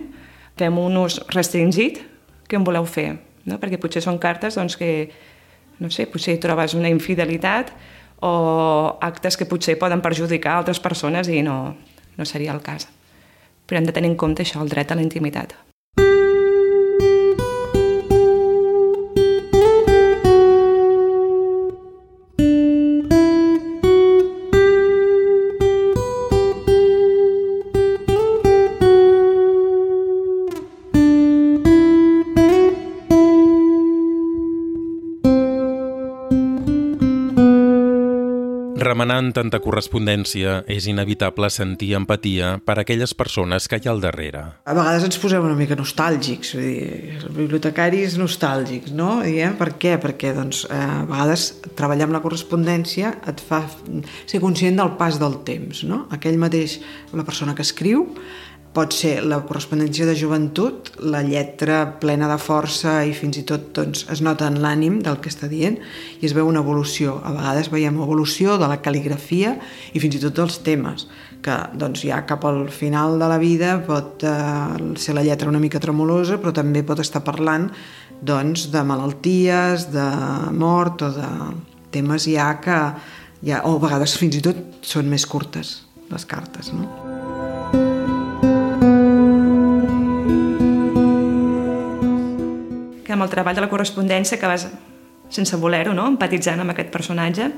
fem 0.58 0.78
un 0.80 0.98
ús 1.04 1.20
restringit, 1.36 2.02
què 2.48 2.60
en 2.60 2.68
voleu 2.68 2.88
fer? 2.88 3.14
No? 3.46 3.58
Perquè 3.62 3.80
potser 3.82 4.04
són 4.04 4.20
cartes 4.22 4.58
doncs, 4.60 4.78
que, 4.80 5.10
no 5.80 5.90
sé, 5.94 6.08
potser 6.12 6.38
trobes 6.42 6.76
una 6.78 6.92
infidelitat 6.92 7.74
o 8.22 8.34
actes 9.02 9.38
que 9.38 9.50
potser 9.50 9.80
poden 9.82 10.04
perjudicar 10.04 10.60
altres 10.60 10.80
persones 10.80 11.30
i 11.32 11.42
no, 11.46 11.76
no 12.18 12.30
seria 12.30 12.54
el 12.54 12.62
cas. 12.66 12.88
Però 13.66 13.80
hem 13.80 13.90
de 13.90 13.96
tenir 13.96 14.12
en 14.14 14.20
compte 14.20 14.46
això, 14.46 14.62
el 14.62 14.72
dret 14.72 14.92
a 14.92 15.00
la 15.00 15.06
intimitat. 15.06 15.56
Remenant 38.82 39.28
tanta 39.38 39.60
correspondència, 39.62 40.56
és 40.65 40.88
inevitable 40.89 41.52
sentir 41.54 41.91
empatia 42.00 42.56
per 42.65 42.80
aquelles 42.82 43.12
persones 43.13 43.67
que 43.70 43.78
hi 43.78 43.86
ha 43.86 43.91
al 43.94 44.02
darrere. 44.02 44.41
A 44.65 44.74
vegades 44.74 45.06
ens 45.06 45.20
posem 45.22 45.46
una 45.46 45.58
mica 45.60 45.78
nostàlgics, 45.78 46.56
vull 46.58 46.65
dir, 46.65 46.88
els 47.20 47.28
bibliotecaris 47.36 48.17
nostàlgics, 48.17 48.96
no? 48.98 49.20
Diem, 49.22 49.54
per 49.60 49.76
què? 49.78 50.00
Perquè 50.02 50.34
doncs, 50.34 50.63
eh, 50.65 50.80
a 50.82 51.04
vegades 51.06 51.52
treballar 51.78 52.10
amb 52.10 52.17
la 52.17 52.24
correspondència 52.26 53.13
et 53.30 53.46
fa 53.46 53.62
ser 54.26 54.41
conscient 54.41 54.82
del 54.82 54.96
pas 54.98 55.22
del 55.22 55.44
temps, 55.46 55.84
no? 55.86 56.08
Aquell 56.17 56.41
mateix, 56.41 56.80
la 57.13 57.28
persona 57.28 57.54
que 57.54 57.62
escriu, 57.62 58.08
pot 58.72 58.94
ser 58.96 59.18
la 59.28 59.42
correspondència 59.44 60.06
de 60.08 60.14
joventut, 60.16 60.94
la 61.04 61.20
lletra 61.26 61.82
plena 62.00 62.30
de 62.32 62.38
força 62.40 63.02
i 63.04 63.12
fins 63.16 63.42
i 63.42 63.44
tot 63.48 63.68
doncs, 63.76 64.06
es 64.14 64.22
nota 64.24 64.48
en 64.48 64.62
l'ànim 64.64 65.02
del 65.04 65.20
que 65.20 65.32
està 65.32 65.50
dient 65.52 65.76
i 66.22 66.28
es 66.28 66.36
veu 66.38 66.48
una 66.48 66.64
evolució. 66.64 67.18
A 67.20 67.34
vegades 67.36 67.72
veiem 67.74 68.00
evolució 68.00 68.56
de 68.62 68.70
la 68.72 68.80
cal·ligrafia 68.84 69.58
i 69.92 70.04
fins 70.04 70.16
i 70.16 70.24
tot 70.24 70.40
dels 70.40 70.62
temes, 70.64 71.08
que 71.44 71.58
doncs, 71.76 72.06
ja 72.08 72.22
cap 72.30 72.48
al 72.48 72.64
final 72.72 73.20
de 73.20 73.28
la 73.28 73.40
vida 73.42 73.76
pot 73.88 74.24
eh, 74.24 74.96
ser 74.96 75.18
la 75.18 75.26
lletra 75.28 75.52
una 75.52 75.60
mica 75.60 75.84
tremolosa, 75.84 76.40
però 76.40 76.56
també 76.56 76.86
pot 76.88 77.04
estar 77.04 77.26
parlant 77.28 77.68
doncs, 78.22 78.70
de 78.72 78.86
malalties, 78.88 79.90
de 79.92 80.08
mort 80.56 81.04
o 81.04 81.12
de 81.18 81.32
temes 81.92 82.30
ja 82.32 82.54
que 82.64 82.78
ja, 83.44 83.66
o 83.66 83.76
a 83.76 83.82
vegades 83.84 84.16
fins 84.22 84.40
i 84.40 84.46
tot 84.46 84.86
són 84.86 85.12
més 85.12 85.28
curtes 85.28 85.82
les 86.12 86.28
cartes. 86.28 86.72
No? 86.76 87.21
Amb 93.22 93.30
el 93.30 93.34
treball 93.36 93.56
de 93.56 93.62
la 93.62 93.70
correspondència 93.70 94.40
que 94.42 94.50
vas 94.50 94.66
sense 95.32 95.58
voler-ho, 95.62 95.94
no? 95.94 96.08
empatitzant 96.10 96.60
amb 96.60 96.74
aquest 96.74 96.90
personatge, 96.92 97.52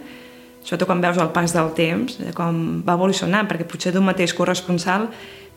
sobretot 0.63 0.89
quan 0.89 1.01
veus 1.03 1.17
el 1.19 1.31
pas 1.35 1.55
del 1.55 1.71
temps, 1.77 2.19
de 2.19 2.33
com 2.35 2.83
va 2.85 2.97
evolucionant, 2.99 3.47
perquè 3.47 3.65
potser 3.67 3.93
d'un 3.95 4.05
mateix 4.05 4.35
corresponsal 4.35 5.07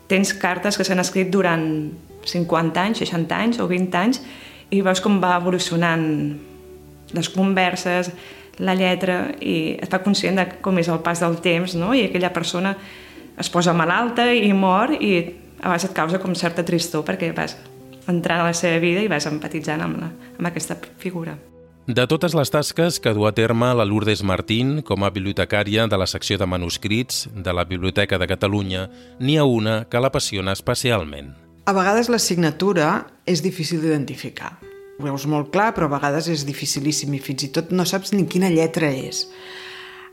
tens 0.07 0.31
cartes 0.39 0.79
que 0.79 0.87
s'han 0.87 1.03
escrit 1.03 1.29
durant 1.31 1.67
50 2.27 2.83
anys, 2.83 3.03
60 3.03 3.35
anys 3.35 3.59
o 3.59 3.67
20 3.67 3.99
anys 3.99 4.21
i 4.71 4.81
veus 4.83 5.03
com 5.03 5.19
va 5.23 5.35
evolucionant 5.37 6.07
les 7.15 7.29
converses, 7.31 8.11
la 8.63 8.73
lletra 8.75 9.19
i 9.43 9.77
et 9.77 9.91
fa 9.91 10.01
conscient 10.03 10.39
de 10.39 10.47
com 10.63 10.79
és 10.79 10.87
el 10.89 11.03
pas 11.05 11.19
del 11.21 11.37
temps 11.43 11.75
no? 11.77 11.93
i 11.93 12.07
aquella 12.07 12.33
persona 12.33 12.73
es 13.37 13.51
posa 13.53 13.75
malalta 13.77 14.31
i 14.33 14.49
mor 14.55 14.95
i 14.97 15.11
a 15.61 15.67
vegades 15.67 15.91
et 15.91 15.97
causa 15.99 16.19
com 16.23 16.33
certa 16.35 16.65
tristor 16.65 17.05
perquè 17.05 17.29
vas 17.37 17.53
entrant 18.07 18.41
a 18.41 18.47
la 18.49 18.55
seva 18.57 18.79
vida 18.83 19.03
i 19.03 19.11
vas 19.11 19.27
empatitzant 19.29 19.83
amb, 19.83 20.01
la, 20.01 20.09
amb 20.37 20.49
aquesta 20.49 20.77
figura. 20.99 21.37
De 21.87 22.03
totes 22.03 22.33
les 22.35 22.49
tasques 22.51 22.97
que 22.99 23.13
du 23.15 23.23
a 23.27 23.31
terme 23.31 23.69
la 23.71 23.85
Lourdes 23.87 24.19
Martín 24.19 24.81
com 24.83 25.05
a 25.07 25.11
bibliotecària 25.15 25.85
de 25.87 25.99
la 25.99 26.07
secció 26.07 26.35
de 26.35 26.43
manuscrits 26.43 27.29
de 27.31 27.53
la 27.55 27.63
Biblioteca 27.63 28.19
de 28.19 28.27
Catalunya, 28.27 28.89
n'hi 29.23 29.37
ha 29.39 29.45
una 29.47 29.85
que 29.87 30.01
l'apassiona 30.03 30.51
especialment. 30.51 31.31
A 31.63 31.71
vegades 31.71 32.11
la 32.11 32.19
signatura 32.19 33.05
és 33.23 33.39
difícil 33.43 33.79
d'identificar. 33.79 34.57
Ho 34.99 35.05
veus 35.05 35.23
molt 35.31 35.47
clar, 35.53 35.69
però 35.77 35.87
a 35.87 35.93
vegades 35.95 36.27
és 36.27 36.43
dificilíssim 36.43 37.15
i 37.15 37.23
fins 37.23 37.47
i 37.47 37.51
tot 37.55 37.71
no 37.71 37.85
saps 37.87 38.11
ni 38.11 38.27
quina 38.27 38.51
lletra 38.51 38.91
és. 38.91 39.23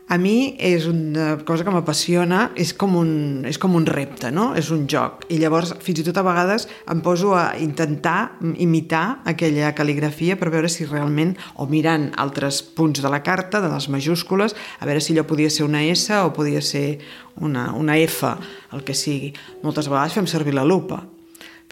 A 0.05 0.19
mi 0.21 0.53
és 0.61 0.83
una 0.85 1.31
cosa 1.47 1.63
que 1.65 1.71
m'apassiona, 1.73 2.51
és, 2.61 2.75
com 2.77 2.93
un, 2.99 3.09
és 3.49 3.57
com 3.57 3.73
un 3.73 3.87
repte, 3.89 4.29
no? 4.29 4.51
és 4.53 4.69
un 4.69 4.83
joc. 4.91 5.23
I 5.33 5.39
llavors, 5.41 5.71
fins 5.81 6.03
i 6.03 6.05
tot 6.05 6.19
a 6.21 6.23
vegades, 6.27 6.67
em 6.93 7.01
poso 7.01 7.33
a 7.33 7.55
intentar 7.57 8.35
imitar 8.61 9.23
aquella 9.25 9.71
cal·ligrafia 9.73 10.37
per 10.37 10.51
veure 10.53 10.69
si 10.69 10.85
realment, 10.85 11.33
o 11.57 11.65
mirant 11.71 12.11
altres 12.21 12.61
punts 12.61 13.01
de 13.01 13.09
la 13.09 13.23
carta, 13.25 13.63
de 13.65 13.73
les 13.73 13.89
majúscules, 13.89 14.53
a 14.77 14.85
veure 14.85 15.01
si 15.01 15.15
allò 15.15 15.25
podia 15.25 15.49
ser 15.49 15.65
una 15.65 15.81
S 15.89 16.13
o 16.21 16.29
podia 16.37 16.61
ser 16.61 16.99
una, 17.41 17.71
una 17.73 17.97
F, 17.97 18.29
el 18.77 18.85
que 18.85 18.93
sigui. 18.93 19.33
Moltes 19.65 19.89
vegades 19.89 20.13
fem 20.13 20.29
servir 20.29 20.53
la 20.53 20.69
lupa 20.69 21.01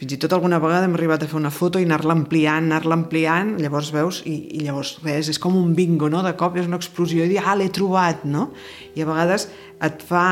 fins 0.03 0.17
i 0.17 0.19
tot 0.19 0.33
alguna 0.35 0.57
vegada 0.59 0.83
hem 0.83 0.97
arribat 0.97 1.21
a 1.23 1.27
fer 1.31 1.37
una 1.39 1.51
foto 1.53 1.79
i 1.79 1.85
anar-la 1.87 2.11
ampliant, 2.17 2.65
anar-la 2.67 2.97
ampliant, 2.97 3.53
llavors 3.63 3.93
veus, 3.95 4.19
i, 4.27 4.33
i 4.57 4.65
llavors 4.65 4.97
res, 5.05 5.29
és 5.31 5.39
com 5.39 5.55
un 5.55 5.71
bingo, 5.77 6.09
no? 6.11 6.19
De 6.25 6.33
cop 6.35 6.57
és 6.59 6.67
una 6.67 6.75
explosió 6.75 7.23
i 7.23 7.31
dir, 7.31 7.39
ah, 7.39 7.55
l'he 7.55 7.69
trobat, 7.71 8.25
no? 8.27 8.49
I 8.97 9.05
a 9.05 9.07
vegades 9.07 9.47
et 9.87 10.03
fa, 10.03 10.25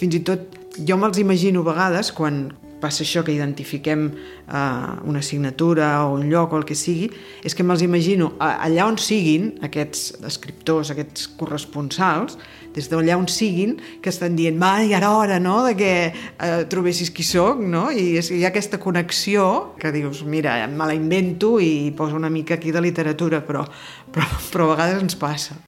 fins 0.00 0.16
i 0.16 0.22
tot, 0.24 0.56
jo 0.88 0.96
me'ls 0.96 1.20
imagino 1.20 1.60
a 1.60 1.68
vegades, 1.68 2.14
quan 2.16 2.46
passa 2.80 3.04
això 3.04 3.20
que 3.20 3.34
identifiquem 3.34 4.06
eh, 4.08 4.60
una 5.04 5.20
signatura 5.20 5.90
o 6.06 6.14
un 6.16 6.30
lloc 6.32 6.54
o 6.54 6.62
el 6.62 6.64
que 6.64 6.78
sigui, 6.78 7.10
és 7.44 7.52
que 7.52 7.66
me'ls 7.66 7.84
imagino 7.84 8.32
allà 8.40 8.88
on 8.88 8.96
siguin 8.96 9.50
aquests 9.68 10.14
escriptors, 10.32 10.94
aquests 10.94 11.28
corresponsals, 11.36 12.40
des 12.74 12.88
d'allà 12.90 13.18
on 13.18 13.28
siguin, 13.28 13.76
que 14.02 14.12
estan 14.12 14.36
dient, 14.38 14.58
va, 14.60 14.78
ja 14.86 15.00
era 15.00 15.12
hora, 15.16 15.40
no?, 15.42 15.60
de 15.66 15.74
que 15.78 15.92
eh, 16.12 16.64
trobessis 16.70 17.10
qui 17.14 17.26
sóc, 17.26 17.60
no?, 17.60 17.88
i 17.90 18.16
és, 18.20 18.30
hi 18.34 18.44
ha 18.44 18.52
aquesta 18.52 18.80
connexió 18.82 19.76
que 19.80 19.92
dius, 19.94 20.24
mira, 20.24 20.60
me 20.70 20.86
la 20.86 20.96
invento 20.96 21.58
i 21.60 21.90
poso 21.96 22.16
una 22.16 22.30
mica 22.30 22.60
aquí 22.60 22.70
de 22.70 22.82
literatura, 22.84 23.44
però, 23.46 23.66
però, 24.12 24.26
però 24.52 24.70
a 24.70 24.74
vegades 24.76 25.02
ens 25.02 25.18
passa. 25.18 25.60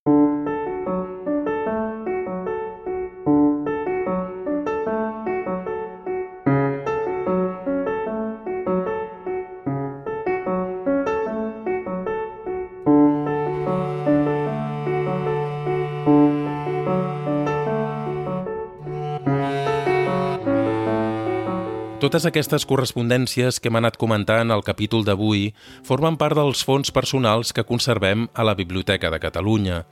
Totes 22.02 22.24
aquestes 22.26 22.64
correspondències 22.66 23.60
que 23.62 23.70
hem 23.70 23.76
anat 23.78 23.94
comentant 23.94 24.50
al 24.50 24.64
capítol 24.66 25.04
d'avui 25.06 25.52
formen 25.86 26.16
part 26.18 26.34
dels 26.34 26.64
fons 26.66 26.90
personals 26.90 27.52
que 27.54 27.62
conservem 27.62 28.24
a 28.34 28.42
la 28.42 28.56
Biblioteca 28.58 29.06
de 29.12 29.20
Catalunya. 29.22 29.84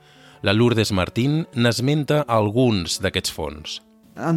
La 0.43 0.51
Lourdes 0.51 0.91
Martín 0.91 1.45
n'esmenta 1.55 2.25
alguns 2.27 2.97
d'aquests 2.99 3.31
fons. 3.31 3.77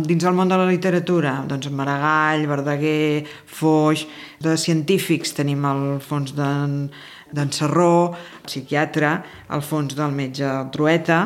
Dins 0.07 0.23
del 0.23 0.37
món 0.39 0.53
de 0.53 0.61
la 0.61 0.69
literatura, 0.69 1.33
doncs 1.51 1.67
Maragall, 1.75 2.47
Verdaguer, 2.47 3.27
Foix, 3.59 4.07
de 4.39 4.55
científics 4.55 5.35
tenim 5.35 5.67
el 5.67 5.99
fons 5.99 6.31
d'en 6.39 7.51
Serró, 7.51 8.15
psiquiatre, 8.47 9.17
el 9.51 9.67
fons 9.67 9.99
del 9.99 10.15
metge 10.15 10.55
Trueta, 10.71 11.25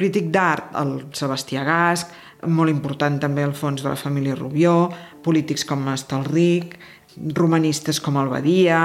crític 0.00 0.32
d'art, 0.32 0.72
el 0.80 0.96
Sebastià 1.12 1.68
Gasc, 1.68 2.16
molt 2.48 2.72
important 2.72 3.18
també 3.20 3.44
el 3.44 3.52
fons 3.52 3.82
de 3.82 3.90
la 3.90 3.98
família 4.00 4.32
Rubió, 4.38 4.88
polítics 5.24 5.66
com 5.68 5.88
Estalric, 5.92 6.76
romanistes 7.34 7.98
com 8.00 8.16
el 8.20 8.28
Badia, 8.30 8.80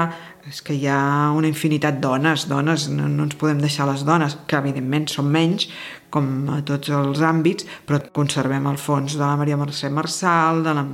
és 0.46 0.60
que 0.62 0.74
hi 0.74 0.86
ha 0.90 1.32
una 1.34 1.48
infinitat 1.50 2.00
dones, 2.02 2.46
dones, 2.50 2.88
no, 2.90 3.06
no 3.10 3.26
ens 3.26 3.36
podem 3.38 3.60
deixar 3.62 3.86
les 3.88 4.02
dones, 4.06 4.36
que 4.46 4.58
evidentment 4.58 5.06
són 5.10 5.30
menys, 5.32 5.68
com 6.10 6.28
a 6.54 6.60
tots 6.66 6.90
els 6.94 7.22
àmbits, 7.24 7.66
però 7.86 8.00
conservem 8.14 8.68
el 8.70 8.78
fons 8.80 9.16
de 9.16 9.24
la 9.24 9.34
Maria 9.38 9.58
Mercè 9.58 9.90
Marçal, 9.92 10.62
de 10.66 10.76
la, 10.76 10.84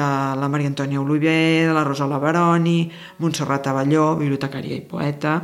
de 0.00 0.10
la 0.40 0.50
Maria 0.52 0.72
Antònia 0.72 1.00
Oliver, 1.00 1.68
de 1.68 1.76
la 1.76 1.86
Rosa 1.88 2.08
Baroni, 2.08 2.90
Montserrat 3.18 3.68
Avelló, 3.68 4.12
bibliotecària 4.20 4.76
i 4.76 4.84
poeta, 4.84 5.40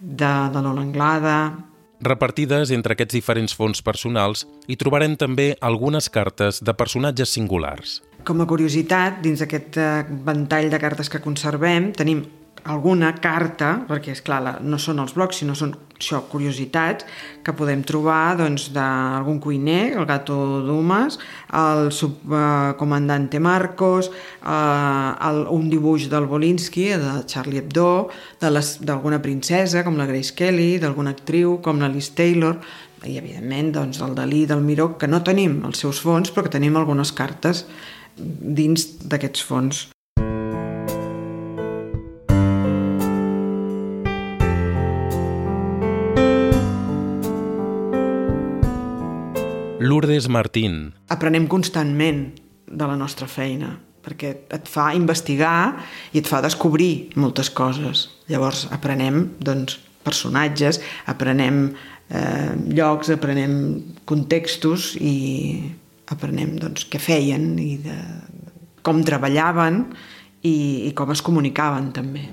de, 0.00 0.32
de 0.52 0.64
Lola 0.64 0.82
Anglada, 0.82 1.36
Repartides 2.02 2.72
entre 2.74 2.96
aquests 2.96 3.14
diferents 3.14 3.52
fons 3.54 3.78
personals 3.86 4.42
hi 4.66 4.74
trobarem 4.74 5.12
també 5.14 5.52
algunes 5.62 6.08
cartes 6.10 6.58
de 6.58 6.74
personatges 6.74 7.30
singulars. 7.36 8.00
Com 8.22 8.38
a 8.38 8.46
curiositat, 8.46 9.18
dins 9.24 9.40
d'aquest 9.42 9.76
eh, 9.82 10.04
ventall 10.26 10.68
de 10.70 10.78
cartes 10.78 11.08
que 11.10 11.18
conservem, 11.22 11.90
tenim 11.96 12.20
alguna 12.70 13.08
carta, 13.18 13.72
perquè 13.88 14.12
és 14.14 14.20
clar, 14.22 14.60
no 14.62 14.78
són 14.78 15.00
els 15.02 15.16
blocs, 15.16 15.40
sinó 15.40 15.56
són 15.58 15.72
això, 15.98 16.20
curiositats 16.30 17.06
que 17.42 17.54
podem 17.58 17.82
trobar 17.86 18.36
doncs, 18.38 18.68
d'algun 18.74 19.40
cuiner, 19.42 19.96
el 19.98 20.06
gato 20.06 20.36
Dumas, 20.62 21.18
el 21.58 21.90
subcomandante 21.90 23.40
Marcos, 23.42 24.12
eh, 24.12 25.10
el, 25.28 25.42
un 25.50 25.66
dibuix 25.72 26.06
del 26.12 26.30
Bolinski, 26.30 26.92
de 27.02 27.16
Charlie 27.26 27.64
Hebdo, 27.64 28.12
d'alguna 28.38 29.18
princesa, 29.24 29.82
com 29.82 29.98
la 29.98 30.06
Grace 30.06 30.36
Kelly, 30.38 30.76
d'alguna 30.78 31.16
actriu, 31.16 31.58
com 31.64 31.82
la 31.82 31.90
Liz 31.90 32.12
Taylor, 32.14 32.60
i 33.02 33.16
evidentment 33.18 33.72
doncs, 33.74 33.98
el 34.06 34.14
Dalí 34.14 34.44
del 34.46 34.62
Miró, 34.62 34.92
que 34.98 35.10
no 35.10 35.24
tenim 35.26 35.58
els 35.66 35.82
seus 35.82 35.98
fons, 36.04 36.30
però 36.30 36.46
que 36.46 36.54
tenim 36.54 36.78
algunes 36.78 37.10
cartes 37.10 37.64
dins 38.16 38.86
d'aquests 39.08 39.44
fons. 39.46 39.86
Lourdes 49.82 50.28
Martín. 50.28 50.94
Aprenem 51.10 51.48
constantment 51.50 52.28
de 52.70 52.86
la 52.86 52.94
nostra 52.96 53.26
feina, 53.26 53.74
perquè 54.02 54.30
et 54.54 54.68
fa 54.70 54.92
investigar 54.94 55.74
i 56.14 56.22
et 56.22 56.28
fa 56.30 56.38
descobrir 56.44 57.10
moltes 57.18 57.50
coses. 57.50 58.06
Llavors 58.30 58.68
aprenem 58.70 59.24
doncs, 59.42 59.80
personatges, 60.06 60.78
aprenem 61.10 61.64
eh, 62.10 62.52
llocs, 62.78 63.10
aprenem 63.10 63.54
contextos 64.06 64.92
i 65.02 65.16
aprenem 66.10 66.56
doncs, 66.60 66.86
què 66.90 67.00
feien 67.02 67.52
i 67.62 67.76
de, 67.82 67.96
com 68.82 69.02
treballaven 69.06 69.84
i, 70.42 70.88
i 70.88 70.92
com 70.98 71.12
es 71.14 71.22
comunicaven 71.22 71.92
també. 71.94 72.26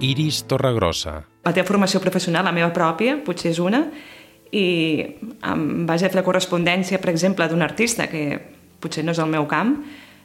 Iris 0.00 0.42
Torregrossa. 0.48 1.20
La 1.44 1.52
teva 1.54 1.68
formació 1.68 2.00
professional, 2.02 2.46
la 2.48 2.56
meva 2.56 2.72
pròpia, 2.74 3.18
potser 3.24 3.52
és 3.52 3.60
una, 3.62 3.84
i 4.50 4.64
en 5.46 5.86
base 5.86 6.06
a 6.06 6.10
fer 6.10 6.18
la 6.18 6.26
correspondència, 6.26 6.98
per 6.98 7.12
exemple, 7.12 7.46
d'un 7.48 7.62
artista, 7.62 8.08
que 8.10 8.24
potser 8.80 9.04
no 9.04 9.14
és 9.14 9.20
el 9.22 9.30
meu 9.30 9.46
camp, 9.50 9.76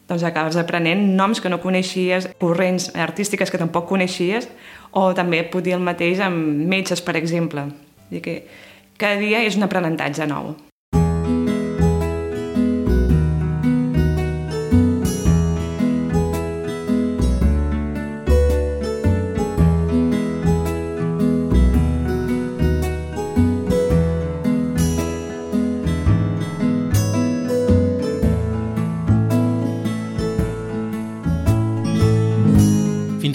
doncs 0.10 0.26
acabes 0.28 0.58
aprenent 0.60 1.02
noms 1.18 1.42
que 1.42 1.50
no 1.50 1.62
coneixies, 1.64 2.30
corrents 2.42 2.92
artístiques 2.96 3.52
que 3.52 3.62
tampoc 3.62 3.88
coneixies, 3.90 4.50
o 4.92 5.10
també 5.18 5.42
pot 5.50 5.66
dir 5.66 5.76
el 5.76 5.84
mateix 5.84 6.22
amb 6.24 6.66
metges, 6.70 7.02
per 7.02 7.18
exemple. 7.20 7.68
I 8.14 8.22
que 8.22 8.38
cada 9.02 9.18
dia 9.20 9.42
és 9.44 9.58
un 9.58 9.66
aprenentatge 9.66 10.28
nou. 10.30 10.54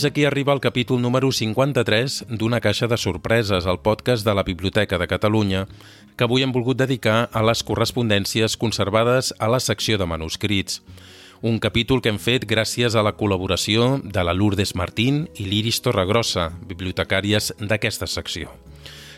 Fins 0.01 0.09
aquí 0.09 0.25
arriba 0.25 0.55
el 0.55 0.61
capítol 0.61 1.03
número 1.03 1.29
53 1.31 2.15
d'Una 2.31 2.63
caixa 2.65 2.87
de 2.89 2.97
sorpreses, 2.97 3.67
el 3.69 3.81
podcast 3.85 4.25
de 4.25 4.33
la 4.33 4.45
Biblioteca 4.49 4.97
de 4.97 5.07
Catalunya, 5.07 5.67
que 6.17 6.25
avui 6.25 6.41
hem 6.41 6.55
volgut 6.57 6.79
dedicar 6.81 7.29
a 7.29 7.43
les 7.45 7.61
correspondències 7.61 8.57
conservades 8.57 9.35
a 9.37 9.51
la 9.53 9.61
secció 9.61 9.99
de 10.01 10.07
manuscrits. 10.09 10.81
Un 11.43 11.61
capítol 11.61 12.01
que 12.01 12.09
hem 12.09 12.17
fet 12.17 12.49
gràcies 12.49 12.97
a 12.97 13.05
la 13.05 13.13
col·laboració 13.13 14.01
de 14.01 14.25
la 14.25 14.33
Lourdes 14.33 14.73
Martín 14.73 15.27
i 15.37 15.45
l'Iris 15.45 15.83
Torregrossa, 15.85 16.49
bibliotecàries 16.65 17.53
d'aquesta 17.61 18.09
secció. 18.09 18.49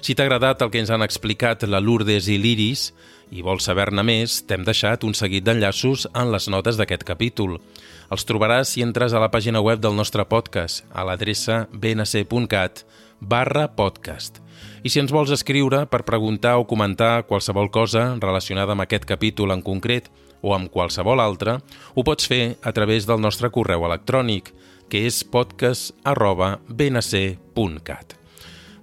Si 0.03 0.19
t'ha 0.19 0.27
agradat 0.27 0.67
el 0.67 0.75
que 0.75 0.83
ens 0.83 0.91
han 0.91 1.07
explicat 1.07 1.63
la 1.63 1.79
Lourdes 1.79 2.27
i 2.27 2.41
l'Iris 2.43 2.89
i 3.31 3.47
vols 3.47 3.71
saber-ne 3.71 4.03
més, 4.03 4.41
t'hem 4.51 4.67
deixat 4.67 5.07
un 5.07 5.15
seguit 5.15 5.47
d'enllaços 5.47 6.09
en 6.11 6.35
les 6.35 6.51
notes 6.51 6.75
d'aquest 6.75 7.07
capítol. 7.07 7.61
Els 8.11 8.27
trobaràs 8.27 8.73
si 8.75 8.83
entres 8.83 9.13
a 9.13 9.21
la 9.23 9.31
pàgina 9.31 9.63
web 9.63 9.81
del 9.81 9.95
nostre 9.97 10.25
podcast, 10.27 10.83
a 10.91 11.05
l'adreça 11.07 11.67
bnc.cat 11.73 12.85
barra 13.21 13.69
podcast. 13.77 14.41
I 14.83 14.91
si 14.91 14.99
ens 14.99 15.13
vols 15.15 15.31
escriure 15.31 15.85
per 15.87 16.03
preguntar 16.09 16.57
o 16.59 16.67
comentar 16.67 17.25
qualsevol 17.29 17.71
cosa 17.71 18.17
relacionada 18.19 18.75
amb 18.75 18.85
aquest 18.85 19.07
capítol 19.07 19.55
en 19.55 19.63
concret 19.63 20.11
o 20.43 20.57
amb 20.57 20.71
qualsevol 20.75 21.23
altre, 21.23 21.61
ho 21.95 22.03
pots 22.03 22.27
fer 22.27 22.57
a 22.63 22.73
través 22.75 23.07
del 23.07 23.23
nostre 23.23 23.51
correu 23.55 23.87
electrònic, 23.87 24.51
que 24.91 25.07
és 25.07 25.23
podcast 25.25 25.95
arroba 26.05 26.59
bnc.cat. 26.69 28.19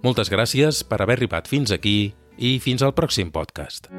Moltes 0.02 0.32
gràcies 0.32 0.86
per 0.88 1.02
haver 1.04 1.20
arribat 1.20 1.52
fins 1.52 1.76
aquí 1.76 2.14
i 2.40 2.56
fins 2.64 2.82
al 2.82 2.96
pròxim 2.96 3.36
podcast. 3.36 3.92